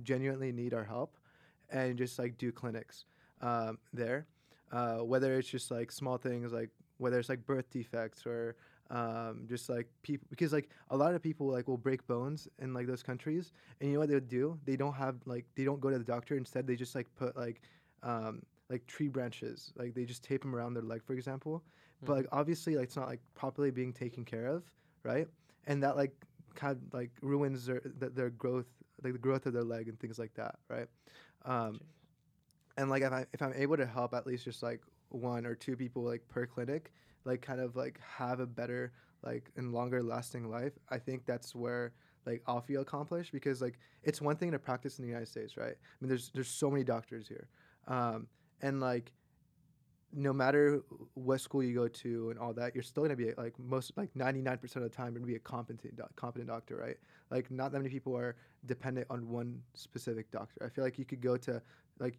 [0.02, 1.16] genuinely need our help,
[1.70, 3.04] and just like do clinics
[3.42, 4.26] um, there.
[4.72, 8.56] Uh, whether it's just like small things like whether it's like birth defects or
[8.90, 12.74] um, just like people because like a lot of people like will break bones in
[12.74, 14.58] like those countries and you know what they would do?
[14.64, 16.36] They don't have like they don't go to the doctor.
[16.36, 17.62] Instead they just like put like
[18.02, 19.72] um, like tree branches.
[19.76, 21.62] Like they just tape them around their leg for example.
[22.04, 22.16] But Mhm.
[22.16, 24.64] like obviously like it's not like properly being taken care of
[25.02, 25.28] right?
[25.66, 26.12] And that like
[26.54, 28.66] kind of like ruins their th- their growth
[29.02, 30.86] like the growth of their leg and things like that right?
[31.44, 31.80] Um,
[32.76, 35.54] and like if I if I'm able to help at least just like one or
[35.54, 36.92] two people like per clinic,
[37.24, 41.54] like kind of like have a better like and longer lasting life, I think that's
[41.54, 41.92] where
[42.26, 45.56] like I'll feel accomplished because like it's one thing to practice in the United States,
[45.56, 45.74] right?
[45.74, 47.48] I mean, there's there's so many doctors here,
[47.86, 48.26] um,
[48.62, 49.12] and like
[50.16, 50.80] no matter
[51.14, 54.14] what school you go to and all that, you're still gonna be like most like
[54.14, 56.96] 99% of the time you're gonna be a competent competent doctor, right?
[57.30, 60.64] Like not that many people are dependent on one specific doctor.
[60.64, 61.60] I feel like you could go to
[61.98, 62.18] like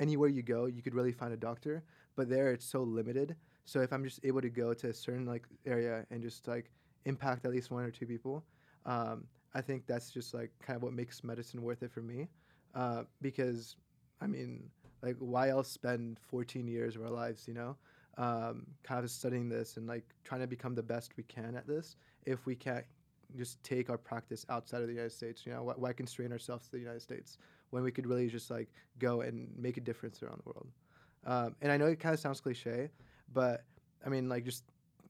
[0.00, 1.84] anywhere you go, you could really find a doctor,
[2.16, 3.36] but there it's so limited.
[3.64, 6.70] So if I'm just able to go to a certain like area and just like
[7.04, 8.44] impact at least one or two people,
[8.86, 12.28] um, I think that's just like kind of what makes medicine worth it for me.
[12.74, 13.76] Uh, because
[14.20, 14.70] I mean,
[15.02, 17.76] like why else spend 14 years of our lives, you know,
[18.18, 21.66] um, kind of studying this and like trying to become the best we can at
[21.66, 21.96] this
[22.26, 22.84] if we can't
[23.36, 26.66] just take our practice outside of the United States, you know, why, why constrain ourselves
[26.66, 27.38] to the United States
[27.70, 28.68] when we could really just like
[28.98, 30.68] go and make a difference around the world.
[31.26, 32.90] Um, and I know it kind of sounds cliche,
[33.32, 33.64] but
[34.04, 34.64] I mean, like just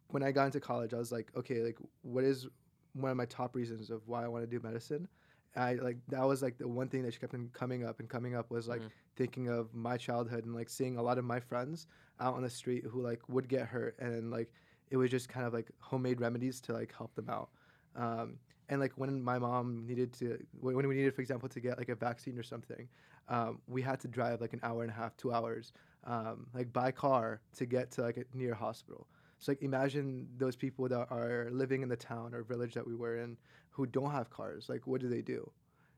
[0.09, 2.49] when I got into college, I was like, okay, like what is
[2.95, 5.09] one of my top reasons of why I want to do medicine?
[5.57, 8.35] I like that was like the one thing that kept on coming up and coming
[8.37, 8.91] up was like Mhm.
[9.17, 11.87] thinking of my childhood and like seeing a lot of my friends
[12.21, 14.53] out on the street who like would get hurt and like
[14.91, 17.51] it was just kind of like homemade remedies to like help them out.
[17.97, 21.79] Um, and like when my mom needed to when we needed for example to get
[21.79, 22.89] like a vaccine or something
[23.31, 25.73] um, we had to drive like an hour and a half two hours
[26.05, 29.07] um, like by car to get to like a near hospital.
[29.39, 32.95] So like imagine those people that are living in the town or village that we
[32.95, 33.37] were in
[33.71, 34.69] who don't have cars.
[34.69, 35.51] Like what do they do?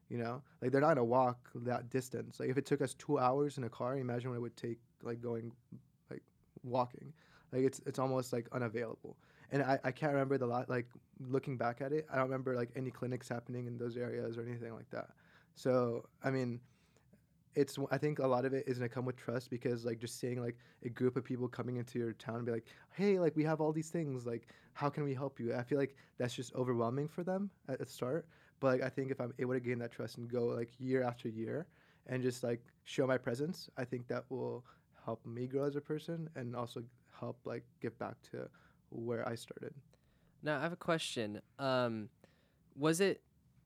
[0.09, 0.43] You know?
[0.61, 2.39] Like they're not gonna walk that distance.
[2.39, 4.79] Like if it took us two hours in a car imagine what it would take
[5.03, 5.53] like going
[6.11, 6.23] like
[6.63, 7.13] walking.
[7.51, 9.17] Like it's it's almost like unavailable.
[9.51, 10.87] And I, I can't remember the lot like
[11.29, 14.43] looking back at it i don't remember like any clinics happening in those areas or
[14.43, 15.11] anything like that.
[15.55, 16.61] So i mean
[17.55, 20.19] it's I think a lot of it is gonna come with trust because like just
[20.19, 23.37] seeing like a group of people coming into your town and be like, hey, like
[23.37, 25.55] we have all these things, like how can we help you?
[25.55, 28.27] I feel like that's just overwhelming for them at the start.
[28.61, 31.03] But like I think if I'm able to gain that trust and go like year
[31.03, 31.67] after year
[32.07, 34.65] and just like show my presence, I think that will
[35.05, 36.83] help me grow as a person and also
[37.19, 38.49] help like get back to
[38.91, 39.75] where I started.
[40.43, 41.41] Now I have a question.
[41.59, 42.09] Um,
[42.77, 43.21] was it?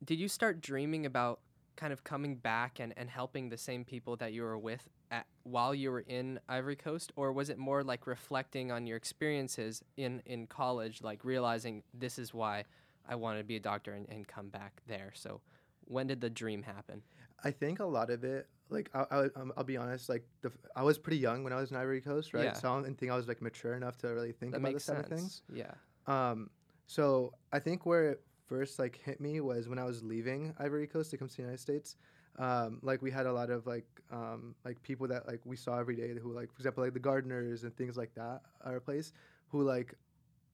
[0.04, 1.40] Did you start dreaming about
[1.76, 5.26] kind of coming back and, and helping the same people that you were with at,
[5.44, 9.82] while you were in Ivory Coast, or was it more like reflecting on your experiences
[9.96, 12.64] in in college, like realizing this is why
[13.08, 15.12] I wanted to be a doctor and, and come back there?
[15.14, 15.40] So,
[15.84, 17.02] when did the dream happen?
[17.44, 20.50] I think a lot of it, like I, I um, I'll be honest, like the,
[20.74, 22.44] I was pretty young when I was in Ivory Coast, right?
[22.44, 22.52] Yeah.
[22.54, 24.84] So I don't think I was like mature enough to really think that about this
[24.84, 25.00] sense.
[25.00, 25.42] of things.
[25.52, 25.72] Yeah.
[26.06, 26.50] Um,
[26.86, 30.86] so I think where it first like hit me was when I was leaving Ivory
[30.86, 31.96] Coast to come to the United States.
[32.38, 35.78] Um, like we had a lot of like um, like people that like we saw
[35.78, 38.80] every day who like for example like the gardeners and things like that at our
[38.80, 39.12] place
[39.48, 39.94] who like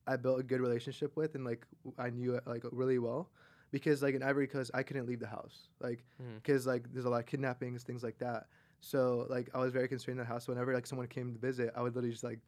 [0.07, 1.67] I built a good relationship with and like
[1.99, 3.31] I knew it like really well
[3.73, 6.05] because like in Ivory Coast I couldn't leave the house like
[6.37, 8.47] because like there's a lot of kidnappings things like that.
[8.81, 10.49] So like I was very constrained in the house.
[10.49, 12.39] Whenever like someone came to visit I would literally just like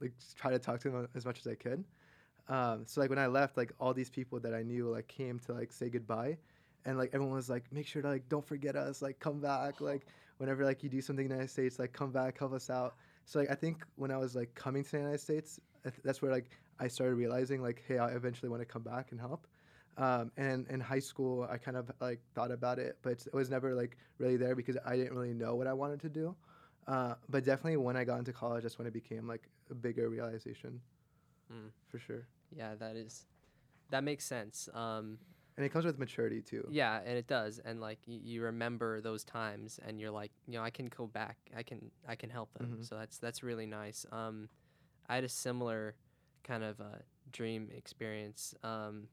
[0.00, 1.84] like try to talk to them as much as I could
[2.48, 5.38] um, so like when I left, like all these people that I knew like came
[5.40, 6.38] to like say goodbye,
[6.84, 9.80] and like everyone was like, make sure to like don't forget us, like come back,
[9.80, 10.06] like
[10.38, 12.96] whenever like you do something in the United States, like come back, help us out.
[13.24, 16.22] So like I think when I was like coming to the United States, th- that's
[16.22, 19.46] where like I started realizing like, hey, I eventually want to come back and help.
[19.98, 23.50] Um, and in high school, I kind of like thought about it, but it was
[23.50, 26.34] never like really there because I didn't really know what I wanted to do.
[26.86, 30.08] Uh, but definitely when I got into college, that's when it became like a bigger
[30.08, 30.80] realization,
[31.52, 31.70] Mm.
[31.88, 32.26] for sure.
[32.54, 33.26] Yeah, that is,
[33.90, 34.68] that makes sense.
[34.74, 35.18] Um,
[35.56, 36.66] And it comes with maturity too.
[36.70, 40.54] yeah, and it does, and like y- you remember those times, and you're like, you
[40.54, 42.76] know, I can go back, I can, I can help them.
[42.78, 42.84] Mhm.
[42.88, 44.06] So that's that's really nice.
[44.12, 44.48] Um,
[45.08, 45.94] I had a similar
[46.44, 46.98] kind of uh,
[47.32, 48.54] dream experience.
[48.62, 49.08] Um,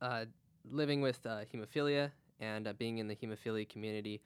[0.00, 0.24] uh,
[0.70, 2.10] living with uh, hemophilia
[2.40, 4.20] and uh, being in the hemophilia community,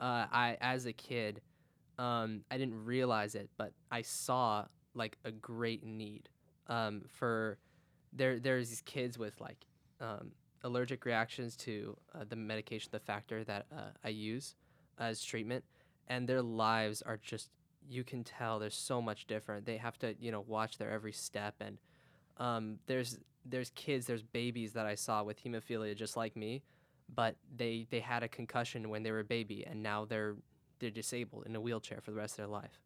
[0.00, 1.40] uh, I as a kid,
[1.98, 6.28] um, I didn't realize it, but I saw like a great need
[6.68, 7.58] um, for
[8.12, 8.38] there.
[8.38, 9.66] There's these kids with like
[10.00, 14.54] um, allergic reactions to uh, the medication, the factor that uh, I use
[14.98, 15.64] as treatment,
[16.08, 17.50] and their lives are just
[17.88, 19.66] you can tell there's so much different.
[19.66, 21.78] They have to you know watch their every step, and
[22.38, 26.62] um, there's there's kids, there's babies that I saw with hemophilia just like me,
[27.14, 30.36] but they they had a concussion when they were a baby, and now they're
[30.78, 32.80] they're disabled in a wheelchair for the rest of their life.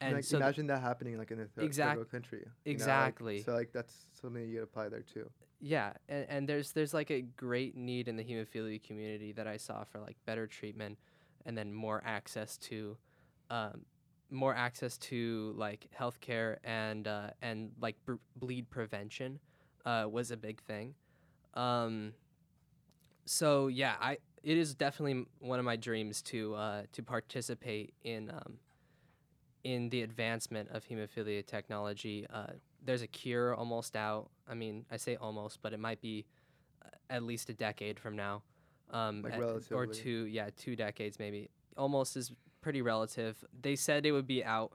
[0.00, 2.38] And like, so imagine that happening like in a third, third Exact- world country.
[2.40, 3.42] you know, like, exactly.
[3.42, 5.30] so like that's something you could apply there too.
[5.60, 9.58] Yeah, and, and there's there's like a great need in the hemophilia community that I
[9.58, 10.98] saw for like better treatment,
[11.44, 12.96] and then more access to,
[13.50, 13.82] um,
[14.30, 19.38] more access to like healthcare and uh, and like br- bleed prevention,
[19.84, 20.94] uh, was a big thing.
[21.52, 22.14] Um,
[23.26, 28.30] so yeah, I it is definitely one of my dreams to uh, to participate in
[28.30, 28.54] um,
[29.64, 32.26] in the advancement of hemophilia technology.
[32.32, 32.52] Uh,
[32.84, 34.30] there's a cure almost out.
[34.48, 36.24] I mean, I say almost, but it might be
[36.84, 38.42] uh, at least a decade from now,
[38.90, 40.24] um, Like at- or two.
[40.24, 41.50] Yeah, two decades maybe.
[41.76, 43.42] Almost is pretty relative.
[43.60, 44.72] They said it would be out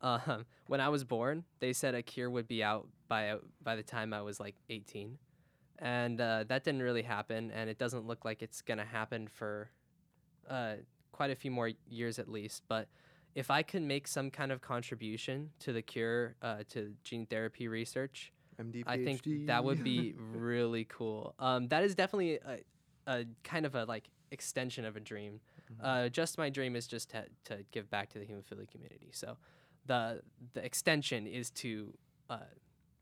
[0.00, 1.44] um, when I was born.
[1.60, 4.54] They said a cure would be out by uh, by the time I was like
[4.70, 5.18] 18,
[5.78, 7.50] and uh, that didn't really happen.
[7.50, 9.70] And it doesn't look like it's gonna happen for
[10.48, 10.74] uh,
[11.12, 12.62] quite a few more years at least.
[12.68, 12.88] But
[13.34, 17.68] if I could make some kind of contribution to the cure, uh, to gene therapy
[17.68, 21.34] research, MD, I think that would be really cool.
[21.38, 22.58] Um, that is definitely a,
[23.06, 25.40] a kind of a like extension of a dream.
[25.72, 25.76] Mhm.
[25.82, 29.10] Uh, just my dream is just to, to give back to the hemophilia community.
[29.12, 29.36] So
[29.86, 30.22] the
[30.54, 31.94] the extension is to
[32.28, 32.38] uh,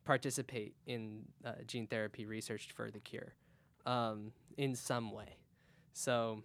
[0.04, 3.34] participate in uh, gene therapy research for the cure
[3.86, 5.36] um, in some way.
[5.92, 6.42] So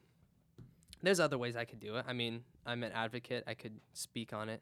[1.04, 2.06] there's other ways I could do it.
[2.08, 3.44] I mean, I'm an advocate.
[3.48, 4.62] I could speak on it.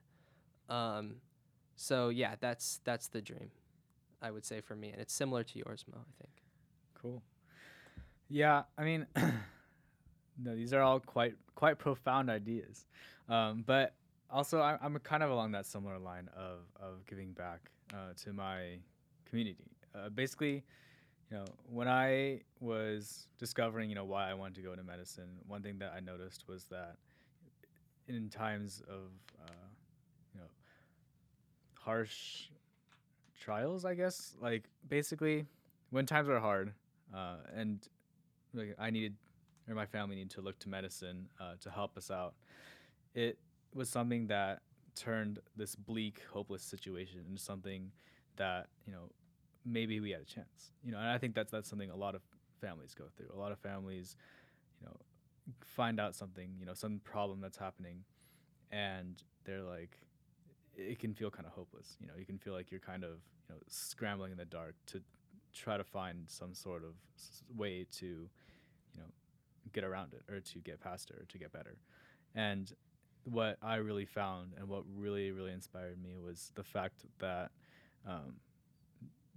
[0.69, 1.15] Um,
[1.75, 3.51] so yeah, that's that's the dream.
[4.21, 5.97] I would say for me, and it's similar to yours, Mo.
[5.97, 6.33] I think.
[7.01, 7.23] Cool.
[8.27, 9.07] Yeah, I mean,
[10.37, 12.85] no, these are all quite quite profound ideas,
[13.27, 13.95] um, but
[14.29, 18.33] also I, I'm kind of along that similar line of of giving back uh, to
[18.33, 18.77] my
[19.29, 19.71] community.
[19.95, 20.63] Uh, basically,
[21.29, 25.29] you know, when I was discovering, you know, why I wanted to go into medicine,
[25.47, 26.95] one thing that I noticed was that
[28.07, 29.11] in times of,
[29.45, 29.67] uh,
[30.33, 30.47] you know,
[31.75, 32.49] harsh
[33.39, 35.45] trials, I guess, like basically
[35.91, 36.73] when times were hard,
[37.13, 37.87] uh, and
[38.53, 39.15] like I needed,
[39.67, 42.33] or my family needed to look to medicine uh, to help us out,
[43.13, 43.37] it
[43.73, 44.61] was something that
[44.95, 47.91] turned this bleak, hopeless situation into something
[48.37, 49.09] that you know
[49.69, 50.71] maybe we had a chance.
[50.83, 52.21] You know, and I think that's that's something a lot of
[52.59, 53.27] families go through.
[53.33, 54.15] A lot of families,
[54.79, 54.95] you know,
[55.61, 58.03] find out something, you know, some problem that's happening,
[58.71, 59.97] and they're like,
[60.75, 61.97] it can feel kind of hopeless.
[61.99, 63.11] You know, you can feel like you're kind of
[63.47, 65.01] you know scrambling in the dark to
[65.53, 66.93] try to find some sort of
[67.57, 69.07] way to, you know,
[69.73, 71.77] get around it or to get past it or to get better.
[72.35, 72.71] And
[73.23, 77.51] what I really found and what really really inspired me was the fact that
[78.07, 78.35] um,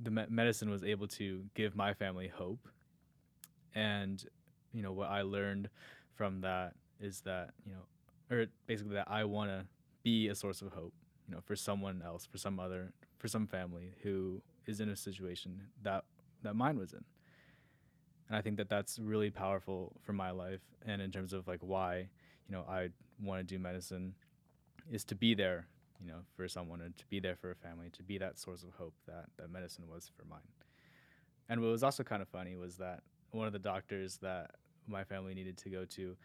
[0.02, 2.68] the me- medicine was able to give my family hope.
[3.74, 4.24] And
[4.72, 5.68] you know what I learned
[6.14, 9.66] from that is that you know, or basically that I want to
[10.02, 10.94] be a source of hope.
[11.28, 14.96] You know, for someone else, for some other, for some family who is in a
[14.96, 16.04] situation that
[16.42, 17.04] that mine was in.
[18.28, 21.60] And I think that that's really powerful for my life and in terms of like
[21.60, 22.08] why,
[22.48, 22.88] you know, I
[23.22, 24.14] want to do medicine
[24.90, 25.66] is to be there,
[26.02, 28.62] you know, for someone and to be there for a family, to be that source
[28.62, 30.40] of hope that that medicine was for mine.
[31.48, 34.52] And what was also kind of funny was that one of the doctors that
[34.86, 36.16] my family needed to go to,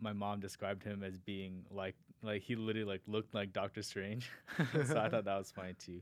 [0.00, 4.30] my mom described him as being like like he literally like looked like Doctor Strange.
[4.86, 6.00] so I thought that was funny too.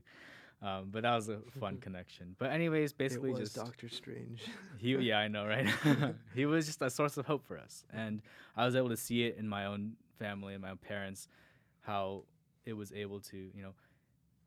[0.61, 2.35] Um, but that was a fun connection.
[2.39, 4.43] But anyways, basically it was just Doctor Strange.
[4.77, 5.67] he yeah i know right
[6.33, 8.21] he was just a source of hope for us and
[8.55, 11.27] i was able to see it in my own family and my own parents
[11.81, 12.23] how
[12.65, 13.73] it was able to you know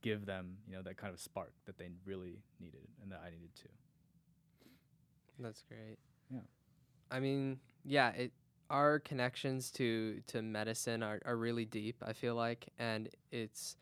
[0.03, 3.31] give them you know that kind of spark that they really needed and that i
[3.31, 3.69] needed too
[5.39, 5.99] That's great.
[6.31, 6.41] Yeah.
[7.11, 8.33] I mean, yeah, it
[8.71, 13.77] our connections to to medicine are, are really deep, I feel like, and it's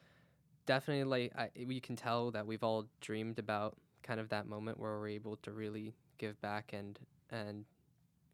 [0.66, 4.79] definitely like I, we can tell that we've all dreamed about kind of that moment
[4.79, 6.99] where we're able to really give back and
[7.31, 7.64] and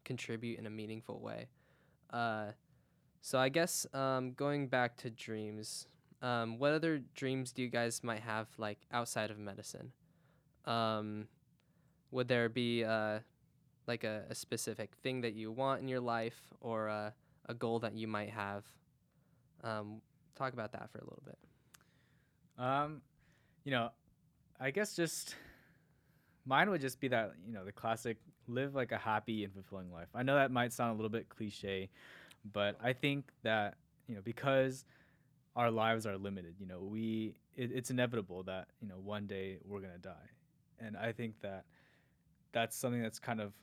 [0.03, 1.47] contribute in a meaningful way.
[2.11, 2.47] Uh,
[3.21, 5.87] so I guess um, going back to dreams,
[6.21, 9.91] um, what other dreams do you guys might have like outside of medicine?
[10.65, 11.27] Um,
[12.11, 13.19] would there be uh,
[13.87, 17.13] like a, a specific thing that you want in your life or a,
[17.47, 18.65] a goal that you might have?
[19.63, 20.01] Um,
[20.35, 21.37] talk about that for a little bit.
[22.57, 23.01] um
[23.63, 23.89] you know
[24.59, 25.35] i guess just
[26.45, 29.91] mine would just be that you know the classic live like a happy and fulfilling
[29.91, 31.89] life i know that might sound a little bit cliche
[32.53, 33.75] but i think that
[34.07, 34.85] you know because
[35.55, 39.57] our lives are limited you know we it, it's inevitable that you know one day
[39.65, 40.29] we're going to die.
[40.79, 41.65] And i think that
[42.53, 43.53] that's something that's kind of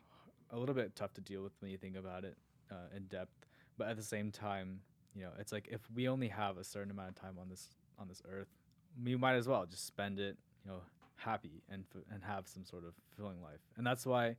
[0.51, 2.37] a little bit tough to deal with when you think about it
[2.71, 3.47] uh, in depth.
[3.77, 4.81] But at the same time
[5.15, 7.69] you know it's like if we only have a certain amount of time on this
[7.99, 8.49] on this earth
[9.05, 10.79] we might as well just spend it you know
[11.17, 13.61] happy and f- and have some sort of fulfilling life.
[13.77, 14.37] And that's why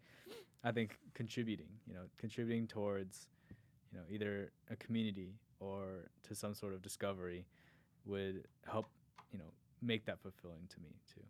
[0.63, 3.27] i think contributing you know contributing towards
[3.91, 7.45] you know either a community or to some sort of discovery
[8.05, 8.89] would help
[9.31, 11.23] you know make that fulfilling to me too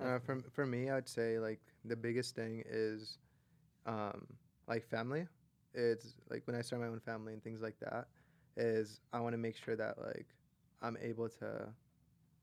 [0.00, 3.18] Uh, for for me, I'd say like the biggest thing is,
[3.86, 4.26] um,
[4.68, 5.26] like family.
[5.74, 8.08] It's like when I start my own family and things like that.
[8.56, 10.26] Is I want to make sure that like
[10.82, 11.68] I'm able to,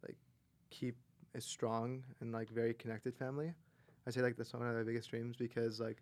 [0.08, 0.18] like,
[0.70, 0.96] keep
[1.36, 3.54] a strong and like very connected family.
[4.08, 6.02] I say like that's one of my biggest dreams because like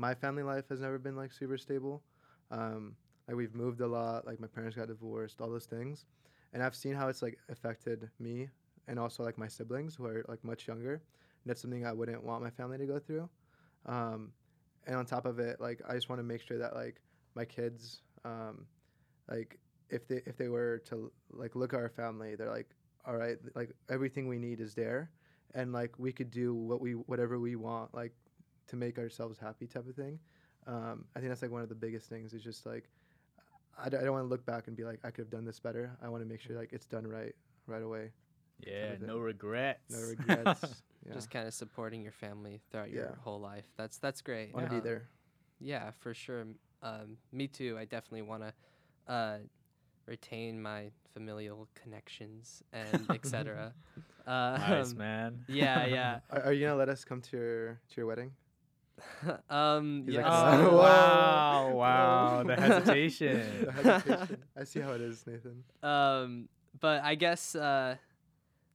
[0.00, 2.02] my family life has never been like super stable.
[2.50, 2.96] Um,
[3.28, 4.26] like we've moved a lot.
[4.26, 6.06] Like my parents got divorced, all those things,
[6.54, 8.48] and I've seen how it's like affected me
[8.88, 10.94] and also like my siblings who are like much younger.
[10.94, 13.28] And that's something I wouldn't want my family to go through.
[13.86, 14.32] Um,
[14.86, 17.02] and on top of it, like I just want to make sure that like
[17.34, 18.66] my kids, um,
[19.28, 19.58] like
[19.90, 22.70] if they if they were to like look at our family, they're like,
[23.06, 25.10] all right, like everything we need is there,
[25.54, 28.14] and like we could do what we whatever we want, like
[28.70, 30.18] to make ourselves happy type of thing.
[30.66, 32.32] Um, I think that's like one of the biggest things.
[32.34, 32.88] Is just like
[33.78, 35.44] I, d- I don't want to look back and be like I could have done
[35.44, 35.96] this better.
[36.02, 37.34] I want to make sure like it's done right
[37.66, 38.10] right away.
[38.66, 40.82] yeah no regrets No regrets.
[41.06, 41.14] yeah.
[41.14, 43.14] Just kind of supporting your family throughout your Yeah.
[43.22, 43.66] whole life.
[43.76, 44.52] That's that's great.
[44.54, 45.08] want to Um, be there.
[45.60, 46.44] Yeah, for sure.
[46.82, 47.76] Um, me too.
[47.78, 49.38] I definitely want to uh,
[50.06, 53.72] retain my familial connections and etc.
[54.26, 56.20] uh, nice man Yeah, yeah.
[56.30, 58.32] Are, are you gonna let us come to your to your wedding?
[59.50, 60.24] um, He's yes.
[60.24, 64.36] like, oh wow wow the The hesitation hesitation.
[64.56, 65.64] I see how it is, Nathan.
[65.82, 66.48] um,
[66.78, 67.96] but I guess uh,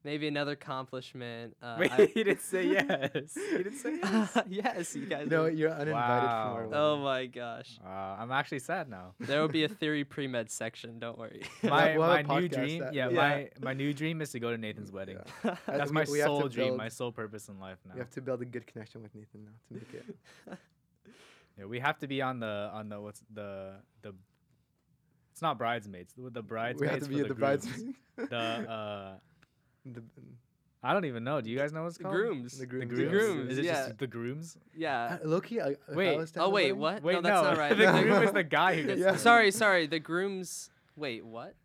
[0.05, 1.57] maybe another accomplishment.
[1.61, 3.35] Uh, Wait, I- he didn't say yes.
[3.51, 4.37] He didn't say yes.
[4.47, 5.27] yes, you guys.
[5.29, 6.93] No, are- you're uninvited from our Wow.
[6.93, 7.77] Oh my gosh.
[7.83, 9.15] Uh, I'm actually sad now.
[9.19, 10.99] There will be a theory pre med section.
[10.99, 11.41] Don't worry.
[11.63, 13.15] My, We'll my new dream, that- yeah, Yeah.
[13.15, 15.17] my my new dream is to go to Nathan's wedding.
[15.43, 17.95] Uh, That's we- my we have to sole dream, my sole purpose in life now.
[17.95, 20.57] We have to build a good connection with Nathan now to make it.
[21.57, 24.13] Yeah, we have to be on the on the what's the the.
[25.31, 26.13] It's not bridesmaids.
[26.17, 26.79] The, the bridesmaids.
[26.81, 27.65] we have to for be the the grooms.
[27.65, 27.95] bridesmaid.
[28.29, 29.13] The uh,
[29.85, 30.03] the,
[30.83, 31.41] I don't even know.
[31.41, 32.15] Do you guys know what's The called?
[32.15, 32.53] grooms.
[32.57, 32.97] the The grooms.
[32.97, 33.73] The grooms, Is it yeah.
[33.87, 34.57] just the grooms?
[34.75, 35.17] Yeah.
[35.23, 35.61] Uh, Loki.
[35.61, 37.01] I, if I Wait, Oh wait, what?
[37.03, 37.49] Wait, no, that's no.
[37.49, 37.77] not right.
[37.77, 38.99] the groom is the guy who gets.
[38.99, 39.05] Yeah.
[39.07, 39.19] married.
[39.19, 39.87] sorry, sorry.
[39.87, 40.69] The grooms.
[40.95, 41.55] Wait, what?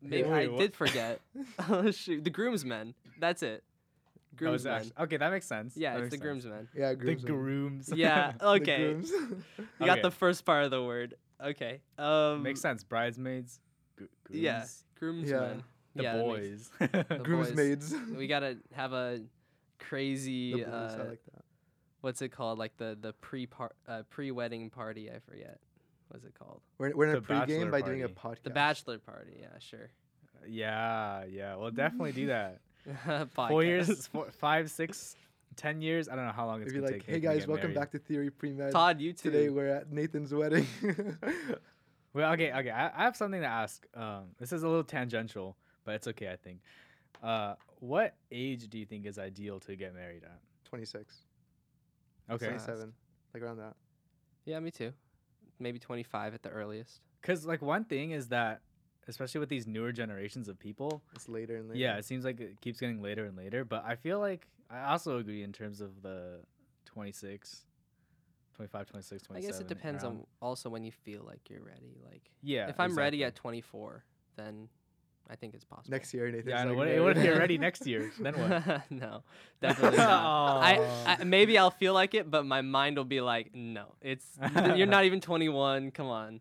[0.00, 0.58] Maybe Wait, I what?
[0.60, 1.20] did forget.
[1.68, 2.94] oh shoot, the groomsmen.
[3.20, 3.62] That's it.
[3.64, 4.72] Oh, is Groomsmen.
[4.74, 5.76] actu- okay, that makes sense.
[5.76, 6.22] yeah, That it's the sense.
[6.22, 6.68] groomsmen.
[6.74, 7.24] Yeah, The grooms.
[7.24, 7.92] grooms.
[7.94, 8.32] Yeah.
[8.38, 8.76] The Okay.
[8.78, 9.10] grooms.
[9.10, 9.36] You
[9.78, 10.02] got Okay.
[10.02, 11.14] the first part of the word.
[11.44, 11.80] Okay.
[11.98, 12.42] Um.
[12.42, 12.82] makes sense.
[12.82, 13.60] Bridesmaids.
[13.96, 14.42] gr- Grooms.
[14.42, 14.64] Yeah.
[14.98, 15.62] Groomsmen.
[15.94, 16.70] The yeah, boys.
[16.78, 16.86] The
[17.22, 18.16] Groomsmaids.
[18.16, 19.20] we gotta have a
[19.78, 20.52] crazy.
[20.52, 21.44] The boys, uh, I like that.
[22.00, 22.58] what's it called?
[22.58, 25.10] Like the the pre par uh, pre wedding party.
[25.10, 25.58] I forget.
[26.08, 26.60] What's it called?
[26.78, 28.40] We're, we're in a the pregame bachelor by doing a party.
[28.40, 28.44] podcast.
[28.44, 29.32] The bachelor party.
[29.40, 29.90] Yeah, sure.
[30.46, 31.56] yeah, yeah.
[31.56, 32.60] We'll definitely do that.
[33.04, 33.24] Four
[33.62, 33.64] Podcast.
[33.66, 35.14] years, four, five, six,
[35.56, 36.08] ten years.
[36.08, 37.14] I don't know how long it's It'd be gonna like, take.
[37.14, 38.72] hey guys, welcome married." back to Theory Pre Med.
[38.72, 39.30] Todd, you too.
[39.30, 40.66] Today we're at Nathan's wedding.
[42.14, 42.70] Well, okay, okay.
[42.70, 43.86] I, I have something to ask.
[43.94, 46.60] Um, this is a little tangential, but it's okay, I think.
[47.22, 50.38] Uh, what age do you think is ideal to get married at?
[50.64, 51.16] 26.
[52.30, 52.92] Okay, 27.
[53.34, 53.74] Like around that.
[54.44, 54.92] Yeah, me too.
[55.58, 57.00] Maybe 25 at the earliest.
[57.20, 58.60] because like one thing is that,
[59.08, 61.78] especially with these newer generations of people, It's later and later.
[61.78, 63.64] yeah, it seems like it keeps getting later and later.
[63.64, 66.40] But I feel like I also agree in terms of the
[66.86, 67.66] 26,
[68.54, 69.36] 25, 26, 27.
[69.36, 70.12] I guess it depends around.
[70.18, 71.96] on also when you feel like you're ready.
[72.04, 72.68] Like Yeah.
[72.68, 74.04] if I'm ready at 24,
[74.36, 74.68] then
[75.30, 75.90] I think it's possible.
[75.92, 76.70] Next year, Nathan's Yeah, I know.
[76.70, 77.00] like, What, married.
[77.00, 78.10] what if you're ready next year?
[78.18, 78.82] Then what?
[78.90, 79.22] no,
[79.60, 80.58] definitely not.
[80.62, 84.26] I, I maybe I'll feel like it, but my mind will be like, no, it's
[84.76, 85.90] you're not even 21.
[85.92, 86.40] Come on.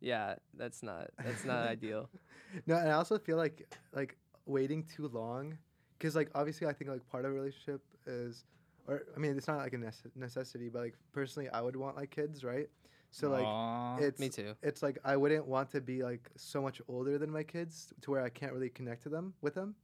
[0.00, 2.08] Yeah, that's not that's not ideal.
[2.66, 5.56] No, and I also feel like like waiting too long,
[5.98, 8.44] because like obviously I think like part of a relationship is,
[8.86, 11.96] or I mean it's not like a nece- necessity, but like personally I would want
[11.96, 12.68] like kids, right?
[13.10, 13.96] So like Aw.
[13.98, 14.54] it's Me too.
[14.62, 18.10] it's like I wouldn't want to be like so much older than my kids to
[18.10, 19.74] where I can't really connect to them with them.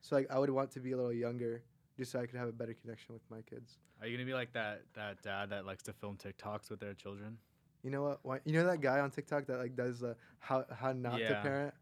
[0.00, 1.62] So like I would want to be a little younger
[1.96, 3.78] just so I could have a better connection with my kids.
[4.00, 6.94] Are you gonna be like that that dad that likes to film TikToks with their
[6.94, 7.38] children?
[7.82, 8.20] You know what?
[8.22, 11.40] Why, you know that guy on TikTok that like does the how how not to
[11.42, 11.74] parent.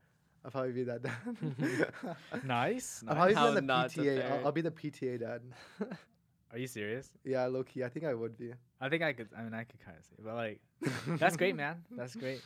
[0.44, 1.86] I'll probably be that dad.
[2.44, 3.04] Nice.
[3.06, 4.32] I'll probably How be the PTA.
[4.32, 4.46] I'll.
[4.46, 5.42] I'll be the PTA dad.
[6.52, 7.10] Are you serious?
[7.24, 7.84] Yeah, low key.
[7.84, 8.52] I think I would be.
[8.82, 9.28] I think I could.
[9.38, 10.60] I mean, I could kind of see, but like,
[11.18, 11.84] that's great, man.
[11.96, 12.40] That's great.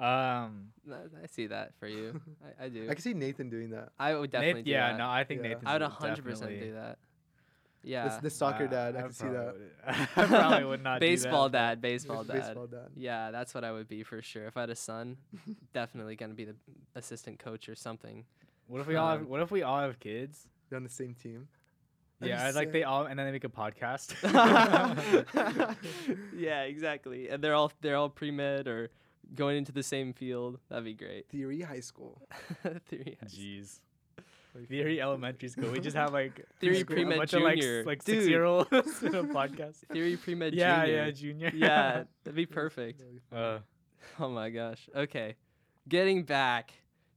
[0.00, 2.20] Um, I see that for you.
[2.60, 2.84] I, I do.
[2.90, 3.90] I can see Nathan doing that.
[3.98, 4.98] I would Nath- definitely do yeah, that.
[4.98, 5.48] no, I think Yeah.
[5.50, 6.98] Nathan's I would 100 percent do that.
[7.82, 8.04] Yeah.
[8.08, 8.96] This, this soccer Uh, dad.
[8.96, 9.54] I, can see that.
[9.54, 9.70] would-
[10.16, 11.00] I probably would not.
[11.00, 12.32] do baseball that, dad, baseball dad.
[12.46, 12.88] Baseball dad.
[12.96, 14.46] Yeah, that's what I would be for sure.
[14.46, 15.16] If I had a son,
[15.72, 16.56] definitely gonna be the
[16.94, 18.24] assistant coach or something.
[18.66, 19.20] What if we all have?
[19.20, 20.48] Um, What if we all have kids?
[20.68, 21.46] They're on the same team.
[22.20, 24.14] That'd Yeah, like they all, and then they make a podcast.
[26.36, 27.28] yeah, exactly.
[27.28, 28.90] And they're all they're all pre med or
[29.34, 30.58] going into the same field.
[30.68, 31.28] That'd be great.
[31.28, 32.20] Theory High School.
[32.88, 33.18] Theory.
[33.20, 33.80] high- Jeez.
[34.54, 35.72] Like, Theory Elementary School.
[35.72, 37.80] We just have like Theory preschool- pre-med a bunch of like, junior.
[37.80, 38.16] s- like Dude.
[38.18, 38.70] six year olds
[39.02, 39.78] in a podcast.
[39.92, 40.54] Theory pre med.
[40.54, 40.96] yeah, junior.
[41.04, 41.50] yeah, junior.
[41.54, 43.02] yeah, that'd be perfect.
[43.34, 43.58] Uh,
[44.20, 44.86] Oh my gosh.
[44.94, 45.34] Okay.
[45.88, 46.72] Getting back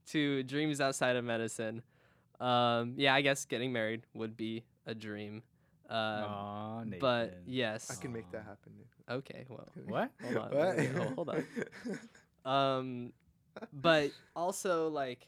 [0.06, 1.82] to dreams outside of medicine.
[2.40, 5.42] Um, yeah, I guess getting married would be a dream.
[5.88, 7.42] Um, aw, but Nathan.
[7.46, 7.90] yes.
[7.90, 8.72] I can make that happen.
[8.76, 9.18] Nathan.
[9.18, 9.68] Okay, well.
[9.86, 10.10] What?
[10.22, 10.50] Hold on.
[10.50, 10.78] What?
[10.78, 11.44] Oh, hold on.
[12.44, 13.12] Um,
[13.74, 15.26] but also like,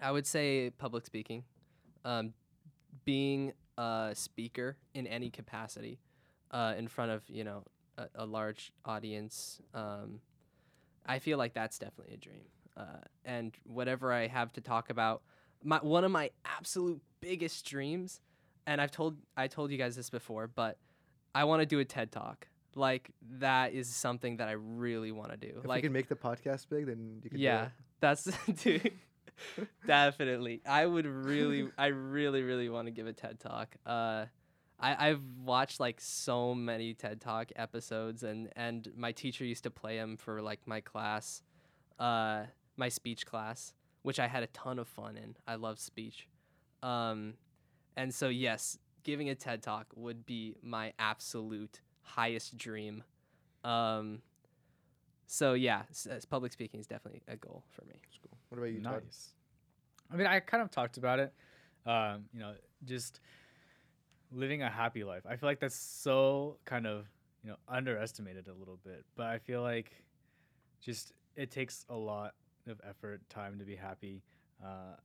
[0.00, 1.44] I would say public speaking,
[2.06, 2.32] um,
[3.04, 5.98] being a speaker in any capacity,
[6.52, 7.64] uh, in front of you know
[7.98, 9.60] a, a large audience.
[9.74, 10.20] Um,
[11.04, 12.44] I feel like that's definitely a dream.
[12.76, 15.22] Uh, and whatever I have to talk about,
[15.64, 18.20] my one of my absolute biggest dreams,
[18.66, 20.78] and I've told I told you guys this before, but
[21.34, 22.46] I want to do a TED talk.
[22.76, 25.54] Like that is something that I really want to do.
[25.58, 27.38] If like can make the podcast big, then you can.
[27.38, 28.24] yeah, Do that's
[28.62, 28.92] dude.
[29.86, 33.74] definitely, I would really, I really, really want to give a TED talk.
[33.84, 34.26] Uh,
[34.78, 39.70] I I've watched like so many TED Talk episodes, and and my teacher used to
[39.70, 41.42] play them for like my class,
[41.98, 42.44] uh,
[42.76, 43.72] my speech class,
[44.04, 45.34] which I had a ton of fun in.
[45.48, 46.28] I love speech,
[46.82, 47.34] um,
[47.96, 53.02] and so yes, giving a TED talk would be my absolute highest dream.
[53.64, 54.22] Um,
[55.26, 57.94] so yeah, s- s- public speaking is definitely a goal for me.
[58.02, 58.38] That's cool.
[58.50, 59.02] What about you, Todd?
[59.04, 59.32] Nice.
[60.12, 61.32] I mean, I kind of talked about it.
[61.86, 63.20] Um, you know, just
[64.32, 65.22] living a happy life.
[65.28, 67.06] I feel like that's so kind of
[67.42, 69.92] you know underestimated a little bit, but I feel like
[70.80, 72.34] just it takes a lot
[72.68, 74.22] of effort, time to be happy,
[74.64, 74.96] uh,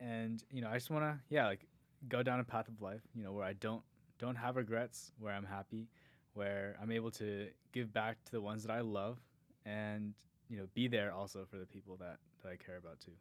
[0.00, 1.66] and you know, I just want to yeah like
[2.08, 3.82] go down a path of life, you know, where I don't
[4.18, 5.88] don't have regrets, where I'm happy,
[6.34, 9.18] where I'm able to give back to the ones that I love
[9.66, 10.14] and
[10.48, 13.12] you know be there also for the people that, that I care about too.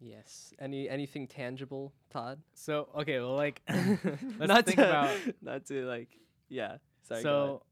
[0.00, 0.54] Yes.
[0.60, 2.40] Any anything tangible, Todd?
[2.54, 6.08] So okay, well like let's not think to, about not to like
[6.48, 6.76] yeah.
[7.02, 7.22] Sorry.
[7.22, 7.62] so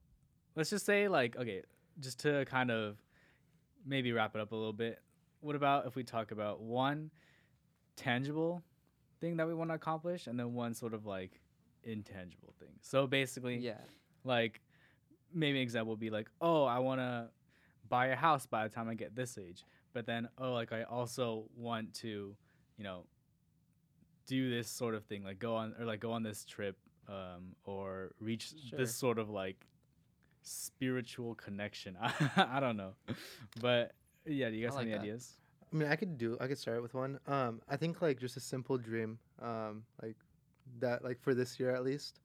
[0.54, 1.62] let's just say like okay,
[2.00, 2.96] just to kind of
[3.86, 5.00] maybe wrap it up a little bit.
[5.40, 7.10] What about if we talk about one
[7.96, 8.62] tangible
[9.20, 11.40] thing that we want to accomplish and then one sort of like
[11.84, 12.72] intangible thing.
[12.82, 13.78] So basically yeah.
[14.24, 14.60] like
[15.32, 17.28] maybe an example would be like, "Oh, I want to
[17.88, 20.82] buy a house by the time I get this age." But then, oh, like I
[20.82, 22.36] also want to,
[22.76, 23.04] you know,
[24.26, 26.76] do this sort of thing, like go on or like go on this trip
[27.08, 28.78] um or reach Sure.
[28.78, 29.64] this sort of like
[30.46, 31.96] spiritual connection.
[32.36, 32.92] I don't know.
[33.60, 33.92] But
[34.24, 35.02] yeah, do you guys like have any that.
[35.02, 35.32] ideas?
[35.72, 36.36] I mean, I could do.
[36.40, 37.18] I could start with one.
[37.26, 40.16] Um, I think like just a simple dream, um, like
[40.78, 42.20] that, like for this year at least,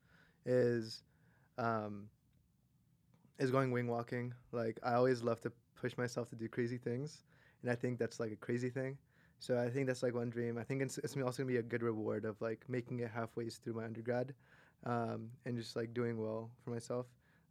[0.46, 1.04] is,
[1.58, 2.08] um,
[3.40, 4.34] is going wing walking.
[4.52, 7.24] Like I always love to push myself to do crazy things,
[7.64, 8.98] and I think that's like a crazy thing.
[9.40, 10.60] So I think that's like one dream.
[10.60, 13.50] I think it's, it's also gonna be a good reward of like making it halfway
[13.50, 14.36] through my undergrad,
[14.86, 17.08] um, and just like doing well for myself.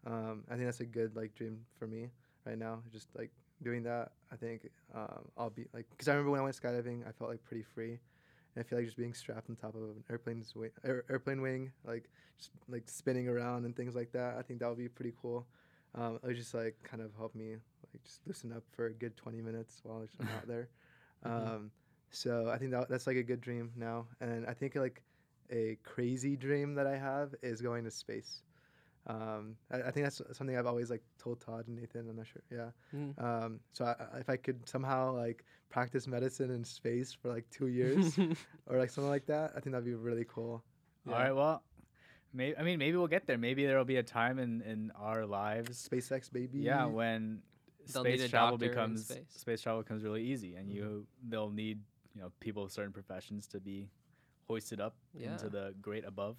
[0.06, 2.08] Um, I think that's a good like dream for me
[2.44, 2.80] right now.
[2.92, 3.30] Just like
[3.62, 7.06] doing that, I think um, I'll be like, because I remember when I went skydiving,
[7.06, 7.92] I felt like pretty free,
[8.54, 11.40] and I feel like just being strapped on top of an airplane's wing, air, airplane
[11.42, 14.36] wing, like just like spinning around and things like that.
[14.38, 15.46] I think that would be pretty cool.
[15.94, 17.50] Um, it would just like kind of help me
[17.92, 20.68] like just loosen up for a good 20 minutes while I'm out there.
[21.26, 21.46] Mhm.
[21.46, 21.70] Um,
[22.10, 25.02] so I think that that's like a good dream now, and I think like
[25.50, 28.42] a crazy dream that I have is going to space.
[29.06, 32.08] Um, I, I think that's something I've always like told Todd and Nathan.
[32.08, 32.42] I'm not sure.
[32.50, 32.70] Yeah.
[32.94, 33.22] Mm.
[33.22, 37.48] Um, so I, I- if I could somehow like practice medicine in space for like
[37.50, 38.18] two years
[38.66, 40.62] or like something like that, I think that'd be really cool.
[41.08, 41.62] All right, well,
[42.34, 43.38] maybe I mean maybe we'll get there.
[43.38, 46.58] Maybe there'll be a time in in our lives SpaceX baby.
[46.58, 47.40] Yeah, when
[47.92, 49.62] They'll space travel becomes space.
[49.62, 51.80] travel becomes really easy, and you they'll need
[52.14, 53.88] you know people of certain professions to be
[54.50, 55.32] hoisted up Yeah.
[55.32, 56.36] into the great above.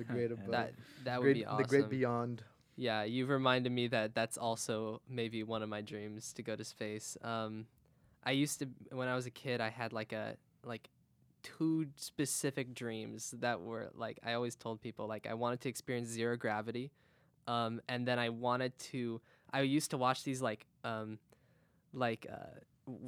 [0.00, 0.50] The great above.
[0.50, 0.72] that
[1.04, 1.62] that would be awesome.
[1.62, 2.42] The great beyond.
[2.76, 6.64] Yeah, you've reminded me that that's also maybe one of my dreams to go to
[6.64, 7.16] space.
[7.22, 7.66] Um,
[8.22, 10.90] I used to when I was a kid, I had like a like
[11.42, 16.08] two specific dreams that were like I always told people like I wanted to experience
[16.10, 16.90] zero gravity,
[17.46, 19.20] um, and then I wanted to.
[19.52, 21.18] I used to watch these like um,
[21.94, 22.58] like uh,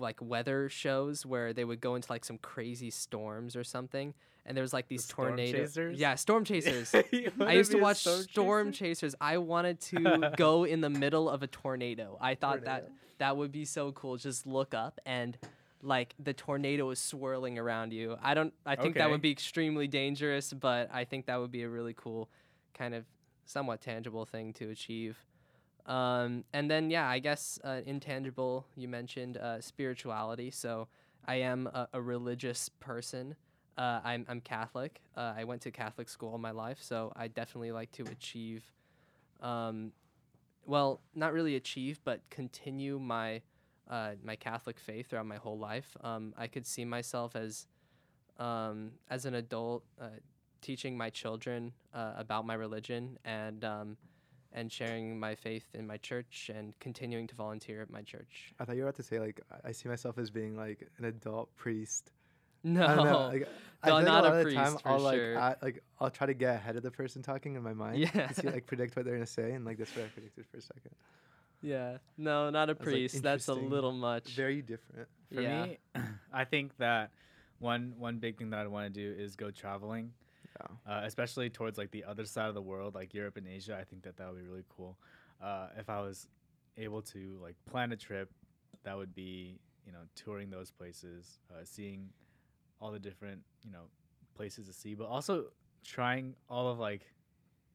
[0.07, 4.15] like weather shows where they would go into like some crazy storms or something,
[4.49, 5.79] and there was like these storm tornadoes.
[5.95, 6.95] Yeah, storm chasers.
[7.41, 8.85] I used to watch Storm, chaser?
[8.85, 9.15] Chasers.
[9.21, 12.17] I wanted to go in the middle of a tornado.
[12.19, 12.93] I thought that Tornado.
[13.19, 14.17] that would be so cool.
[14.17, 15.37] Just look up and
[15.83, 18.17] like the tornado is swirling around you.
[18.23, 21.63] I don't I think that would be extremely dangerous, but I think that would be
[21.63, 22.31] a really cool
[22.73, 23.05] kind of
[23.45, 25.19] somewhat tangible thing to achieve.
[25.85, 28.65] Um, and then yeah, I guess uh, intangible.
[28.77, 30.89] You mentioned uh, spirituality, so
[31.27, 33.37] I am a, a religious person.
[33.79, 35.01] Uh, I'm I'm Catholic.
[35.17, 38.65] Uh, I went to Catholic school all my life, so I definitely like to achieve.
[39.41, 39.93] Um,
[40.67, 43.41] well, not really achieve, but continue my
[43.89, 45.97] uh, my Catholic faith throughout my whole life.
[46.03, 47.67] Um, I could see myself as
[48.39, 50.09] um, as an adult uh,
[50.61, 53.97] teaching my children uh, about my religion and um,
[54.53, 58.53] and sharing my faith in my church and continuing to volunteer at my church.
[58.59, 60.89] I thought you were about to say like I- I see myself as being like
[60.99, 62.11] an adult priest.
[62.65, 63.27] No, I don't know.
[63.29, 63.49] Like,
[63.83, 65.39] I No, feel like not a a lot of the time for I'll like sure.
[65.39, 67.99] I, like I'll try to get ahead of the person talking in my mind.
[67.99, 68.27] Yeah.
[68.27, 70.57] To see, like predict what they're gonna say, and like that's what I predicted for
[70.57, 70.91] a second.
[71.63, 73.23] yeah, no, not a That's, like, priest.
[73.23, 74.35] That's a little much.
[74.35, 75.09] Very different.
[75.33, 75.67] For yeah.
[75.67, 75.79] me,
[76.33, 77.11] I think that
[77.61, 80.13] one one big thing that I'd want to do is go traveling,
[80.61, 80.93] Yeah.
[80.93, 83.77] uh, especially towards like the other side of the world, like Europe and Asia.
[83.81, 84.97] I think that that would be really cool.
[85.41, 86.27] Uh, if I was
[86.77, 88.31] able to like plan a trip,
[88.83, 92.09] that would be you know touring those places, uh, seeing
[92.81, 93.85] all the different you know
[94.35, 95.47] places to see, but also
[95.85, 97.03] trying all of like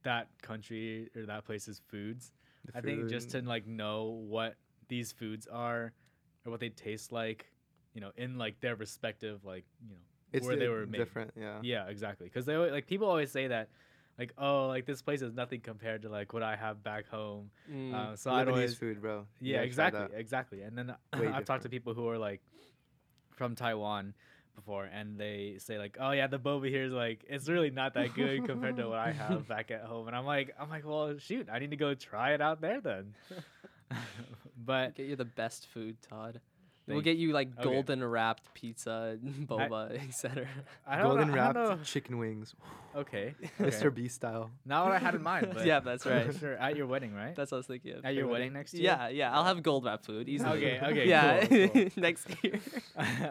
[0.03, 2.31] that country or that place's foods.
[2.65, 4.55] The I think just to like know what
[4.87, 5.93] these foods are
[6.45, 7.51] or what they taste like,
[7.93, 10.01] you know, in like their respective like you know
[10.31, 10.97] it's where they were made.
[10.97, 11.31] different.
[11.39, 11.59] Yeah.
[11.61, 12.27] Yeah, exactly.
[12.27, 13.69] Because they like people always say that,
[14.17, 17.51] like oh like this place is nothing compared to like what I have back home.
[17.71, 17.93] Mm.
[17.93, 19.25] Uh, so I'd Lebanese always food, bro.
[19.41, 20.61] Yeah exactly exactly.
[20.61, 22.41] And then I've talked to people who are like
[23.31, 24.13] from Taiwan
[24.55, 27.93] before and they say like oh yeah the boba here is like it's really not
[27.95, 30.85] that good compared to what I have back at home and I'm like I'm like
[30.85, 33.13] well shoot I need to go try it out there then
[34.65, 36.39] but Get you the best food, Todd.
[36.87, 37.63] We'll get you like Okay.
[37.63, 40.47] golden wrapped pizza, boba, etc.
[41.01, 42.53] Golden know, wrapped chicken wings,
[42.95, 43.33] Okay.
[43.59, 43.93] Mr.
[43.93, 44.51] B style.
[44.65, 46.35] Not what I had in mind, but Yeah, that's right.
[46.37, 47.35] Sure, at your wedding, right?
[47.35, 48.05] That's what I was thinking of.
[48.05, 48.53] At your Your wedding wedding?
[48.53, 48.83] next year.
[48.83, 49.31] Yeah, yeah.
[49.33, 50.57] I'll have gold wrapped food easily.
[50.77, 51.89] Okay, okay, Yeah, cool, cool.
[51.95, 52.59] next year.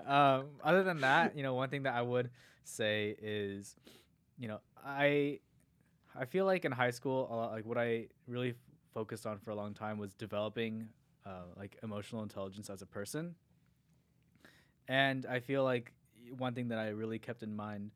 [0.06, 2.30] um, other than that, you know, one thing that I would
[2.64, 3.76] say is,
[4.38, 5.40] you know, I,
[6.18, 8.56] I feel like in high school, a lot, like what I really f-
[8.94, 10.88] focused on for a long time was developing,
[11.26, 13.34] uh, like emotional intelligence as a person.
[14.88, 15.92] And I feel like
[16.36, 17.90] one thing that I really kept in mind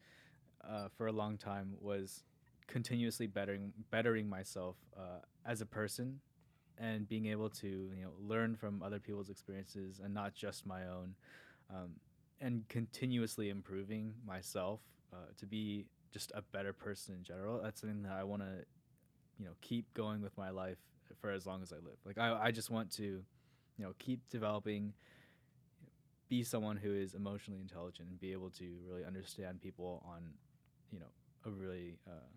[0.69, 2.25] uh, for a long time was
[2.67, 6.21] continuously bettering bettering myself uh, as a person
[6.79, 10.87] and being able to you know learn from other people's experiences and not just my
[10.87, 11.15] own
[11.73, 11.91] um,
[12.41, 14.81] and continuously improving myself
[15.13, 18.65] uh, to be just a better person in general that's something that i want to
[19.39, 20.79] you know keep going with my life
[21.21, 24.21] for as long as i live like i, I just want to you know keep
[24.31, 24.93] developing
[26.29, 30.23] be someone who is emotionally intelligent and be able to really understand people on
[30.91, 31.07] you know
[31.45, 32.29] a really uh,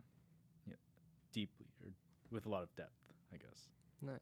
[0.68, 0.78] you know,
[1.34, 1.90] deeply or
[2.32, 2.94] with a lot of depth
[3.34, 3.70] i guess
[4.02, 4.20] Nice.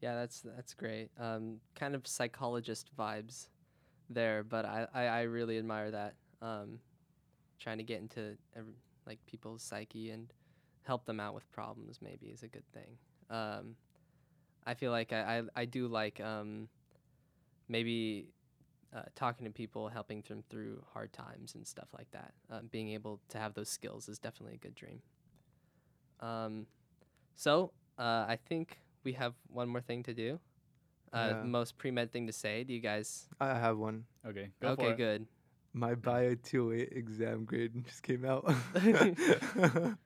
[0.00, 1.10] Yeah, that's that's great.
[1.18, 3.48] Um, kind of psychologist vibes
[4.10, 6.14] there, but I, I, I really admire that.
[6.42, 6.80] Um,
[7.58, 8.74] trying to get into every,
[9.06, 10.32] like people's psyche and
[10.82, 12.98] help them out with problems maybe is a good thing.
[13.30, 13.76] Um,
[14.66, 16.68] I feel like I, I, I do like um,
[17.68, 18.26] maybe
[18.94, 22.32] uh, talking to people, helping them through hard times and stuff like that.
[22.50, 25.00] Um, being able to have those skills is definitely a good dream.
[26.20, 26.66] Um,
[27.36, 30.40] so uh, I think we have one more thing to do.
[31.12, 31.42] Uh, Yeah.
[31.44, 32.64] Most pre med thing to say.
[32.64, 33.28] Do you guys?
[33.40, 34.04] I have one.
[34.26, 34.96] okay go okay, for it.
[34.96, 35.26] good.
[35.72, 38.44] My Bio 208 exam grade just came out.
[38.74, 39.96] kind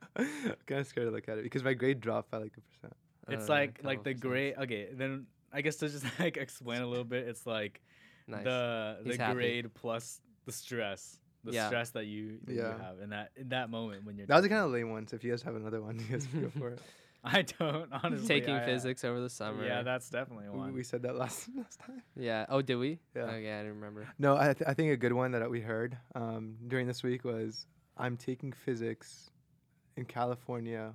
[0.81, 2.97] of scared to look at it because my grade dropped by like a percent.
[3.33, 4.21] It's Uh, like like the percents.
[4.21, 4.55] grade.
[4.59, 7.81] Okay, then I guess to just like explain a little bit, it's like
[8.27, 8.45] Nice.
[8.45, 9.35] the He's the happy.
[9.35, 11.67] grade plus the stress, the Yeah.
[11.67, 14.27] stress that you that you have in that in that moment when you're.
[14.27, 15.07] That was a kind of lame one.
[15.09, 16.81] So if you guys have another one, you guys can go for it.
[17.23, 18.27] I don't honestly.
[18.27, 19.63] Taking I, uh, physics over the summer.
[19.67, 20.73] Yeah, that's definitely We, one.
[20.73, 22.03] we said that last last time.
[22.17, 22.47] Yeah.
[22.49, 22.99] Oh, did we?
[23.15, 23.23] Yeah.
[23.25, 24.09] Okay, I didn't remember.
[24.19, 27.25] No, I, th- I think a good one that we heard um, during this week
[27.25, 27.67] was
[27.99, 29.31] I'm taking physics
[29.99, 30.95] in California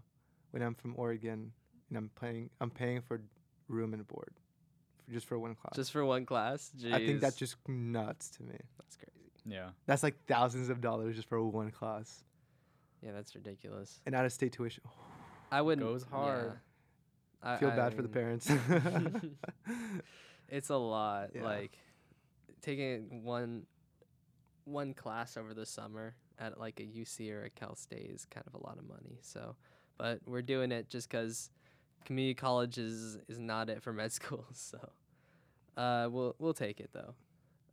[0.49, 1.51] when I'm from Oregon
[1.89, 3.21] and I'm paying I'm paying for
[3.67, 4.33] room and board
[5.05, 5.75] for, just for one class.
[5.75, 6.71] Just for one class.
[6.79, 6.93] Jeez.
[6.93, 8.57] I think that's just nuts to me.
[8.79, 9.29] that's crazy.
[9.45, 9.69] yeah.
[9.85, 12.23] That's like thousands of dollars just for one class
[13.01, 14.01] Yeah, that's ridiculous.
[14.05, 14.83] and out of state tuition.
[15.51, 15.85] I wouldn't.
[15.87, 16.53] Goes hard.
[17.43, 17.53] Yeah.
[17.53, 18.49] I feel I bad for the parents.
[20.47, 21.31] It's a lot.
[21.33, 21.43] Yeah.
[21.43, 21.77] Like
[22.61, 23.63] taking one
[24.65, 28.45] one class over the summer at like a UC or a Cal State is kind
[28.47, 29.17] of a lot of money.
[29.21, 29.55] So,
[29.97, 31.49] but we're doing it just because
[32.05, 34.45] community college is is not it for med school.
[34.53, 34.79] So,
[35.77, 37.13] uh, we'll we'll take it though.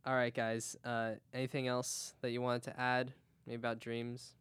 [0.05, 0.75] All right, guys.
[0.83, 3.13] Uh, anything else that you wanted to add?
[3.47, 4.33] Maybe about dreams?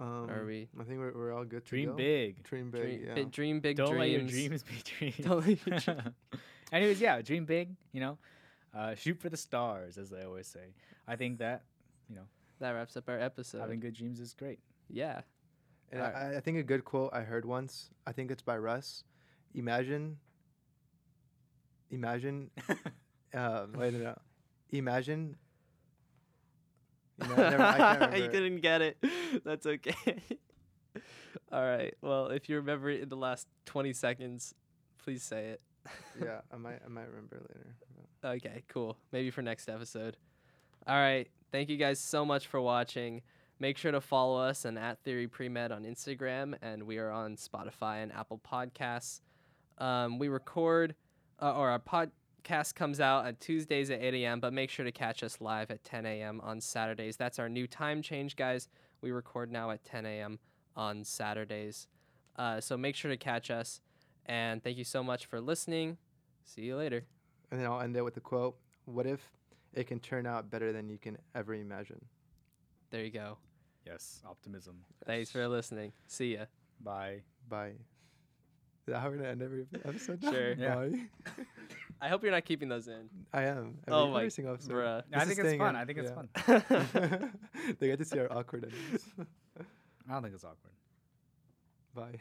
[0.00, 1.94] um, Are we I think we're, we're all good to Dream go.
[1.96, 2.42] big.
[2.42, 2.80] Dream big.
[2.82, 3.14] dream, yeah.
[3.14, 4.62] bi- dream big Don't let your dreams.
[4.62, 4.74] dreams be
[5.12, 5.16] dreams.
[5.28, 6.14] Don't let your dream-
[6.72, 7.76] Anyways, yeah, dream big.
[7.92, 8.18] You know,
[8.74, 10.74] uh, shoot for the stars, as they always say.
[11.06, 11.62] I think that
[12.08, 12.22] you know
[12.60, 13.60] That wraps up our episode.
[13.60, 14.58] having good dreams is great.
[14.88, 15.22] yeah.
[15.92, 16.34] And Alright.
[16.34, 19.04] I, I think a good quote I heard once, I think it's by Russ.
[19.54, 20.16] Imagine,
[21.90, 22.50] imagine,
[23.34, 24.18] um, wait, no, no.
[24.70, 25.36] Imagine.
[27.22, 28.96] You know, never, you didn't get it.
[29.44, 30.22] That's okay.
[31.52, 31.94] All right.
[32.00, 34.54] Well, if you remember it in the last 20 seconds,
[35.04, 35.60] please say it.
[36.20, 37.74] yeah, I might, I might remember later.
[38.24, 38.96] Okay, cool.
[39.12, 40.16] Maybe for next episode.
[40.86, 41.28] All right.
[41.50, 43.20] Thank you guys so much for watching.
[43.62, 47.36] Make sure to follow us and at Theory Premed on Instagram, and we are on
[47.36, 49.20] Spotify and Apple Podcasts.
[49.78, 50.96] Um, we record,
[51.40, 54.90] uh, or our podcast comes out on Tuesdays at 8 a.m., but make sure to
[54.90, 56.40] catch us live at 10 a.m.
[56.42, 57.16] on Saturdays.
[57.16, 58.66] That's our new time change, guys.
[59.00, 60.40] We record now at 10 a.m.
[60.74, 61.86] on Saturdays.
[62.34, 63.80] Uh, so make sure to catch us.
[64.26, 65.98] And thank you so much for listening.
[66.44, 67.04] See you later.
[67.52, 68.56] And then I'll end it with a quote.
[68.86, 69.20] What if
[69.72, 72.04] it can turn out better than you can ever imagine?
[72.90, 73.38] There you go.
[73.86, 74.76] Yes, optimism.
[75.06, 75.92] Thanks for listening.
[76.06, 76.44] See ya.
[76.80, 77.22] Bye.
[77.48, 77.68] Bye.
[78.86, 80.22] Is that how we're gonna end every episode?
[80.22, 80.30] now?
[80.32, 80.52] Sure.
[80.54, 80.74] Yeah.
[80.76, 81.08] Bye.
[82.00, 83.08] I hope you're not keeping those in.
[83.32, 83.78] I am.
[83.86, 84.72] Every, Oh my- every single episode.
[84.72, 85.02] bruh.
[85.14, 85.76] I This think is it's staying fun.
[85.76, 87.32] I think it's fun.
[87.78, 89.04] they get to see our awkward endings.
[90.08, 90.72] I don't think it's awkward.
[91.94, 92.18] Bye.